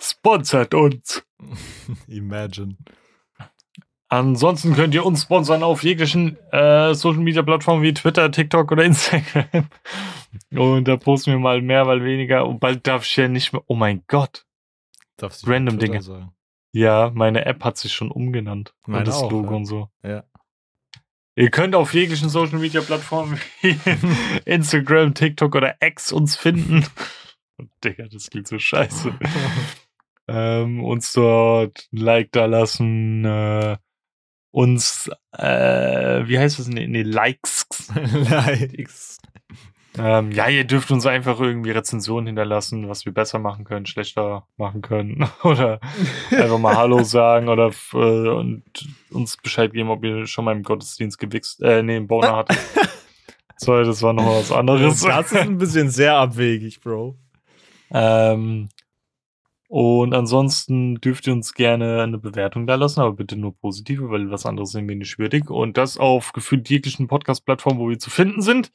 [0.00, 1.22] Sponsert uns.
[2.08, 2.76] Imagine.
[4.08, 8.82] Ansonsten könnt ihr uns sponsern auf jeglichen äh, Social Media Plattformen wie Twitter, TikTok oder
[8.82, 9.68] Instagram.
[10.50, 12.46] Und da posten wir mal mehr, mal weniger.
[12.46, 13.62] Und bald darf ich ja nicht mehr.
[13.66, 14.46] Oh mein Gott.
[15.16, 16.02] Darfst Random Dinge.
[16.02, 16.32] Sagen.
[16.72, 18.74] Ja, meine App hat sich schon umgenannt.
[18.86, 19.56] Meine und das auch, Logo ja.
[19.56, 19.90] und so.
[20.02, 20.24] Ja.
[21.36, 23.78] Ihr könnt auf jeglichen Social Media Plattformen wie
[24.44, 26.84] Instagram, TikTok oder X uns finden.
[27.84, 29.12] Digga, das klingt so scheiße
[30.30, 33.76] ähm, uns dort ein Like da lassen, äh,
[34.52, 36.68] uns, äh, wie heißt das?
[36.68, 37.66] Nee, nee Likes.
[38.30, 39.18] Likes.
[39.98, 44.46] Ähm, ja, ihr dürft uns einfach irgendwie Rezensionen hinterlassen, was wir besser machen können, schlechter
[44.56, 45.28] machen können.
[45.42, 45.80] oder
[46.30, 48.62] einfach mal Hallo sagen oder äh, und
[49.10, 52.58] uns Bescheid geben, ob ihr schon mal im Gottesdienst gewichst, äh, nee, im Boner hattet.
[53.56, 55.00] Sorry, das war noch was anderes.
[55.02, 57.18] Das ist ein bisschen sehr abwegig, Bro.
[57.92, 58.68] Ähm,
[59.70, 64.28] und ansonsten dürft ihr uns gerne eine Bewertung da lassen, aber bitte nur positive, weil
[64.32, 65.48] was anderes sind wir nicht würdig.
[65.48, 68.72] Und das auf gefühlt jeglichen Podcast-Plattformen, wo wir zu finden sind.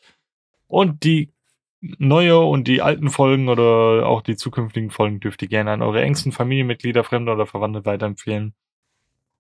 [0.68, 1.34] Und die
[1.82, 6.02] neue und die alten Folgen oder auch die zukünftigen Folgen dürft ihr gerne an eure
[6.02, 8.54] engsten Familienmitglieder, Fremde oder Verwandte weiterempfehlen.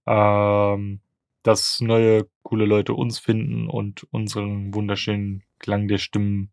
[0.07, 0.99] Ähm,
[1.43, 6.51] dass neue coole Leute uns finden und unseren wunderschönen Klang der Stimmen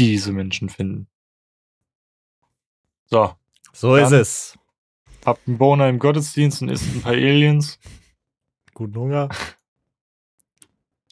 [0.00, 1.06] diese Menschen finden.
[3.06, 3.37] So,
[3.72, 4.58] So Dann- ist es.
[5.24, 7.78] habt einen Boner im Gottesdienst und isst ein paar Aliens.
[8.74, 9.28] Guten Hunger.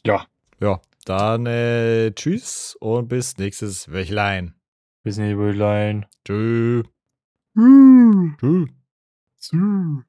[0.05, 0.25] Ja.
[0.59, 4.55] Ja, dann äh, tschüss und bis nächstes Wöchlein.
[5.03, 6.05] Bis Nebellein.
[6.25, 6.83] Tschö.
[7.55, 8.65] Tschö.
[9.39, 10.06] Tschüss.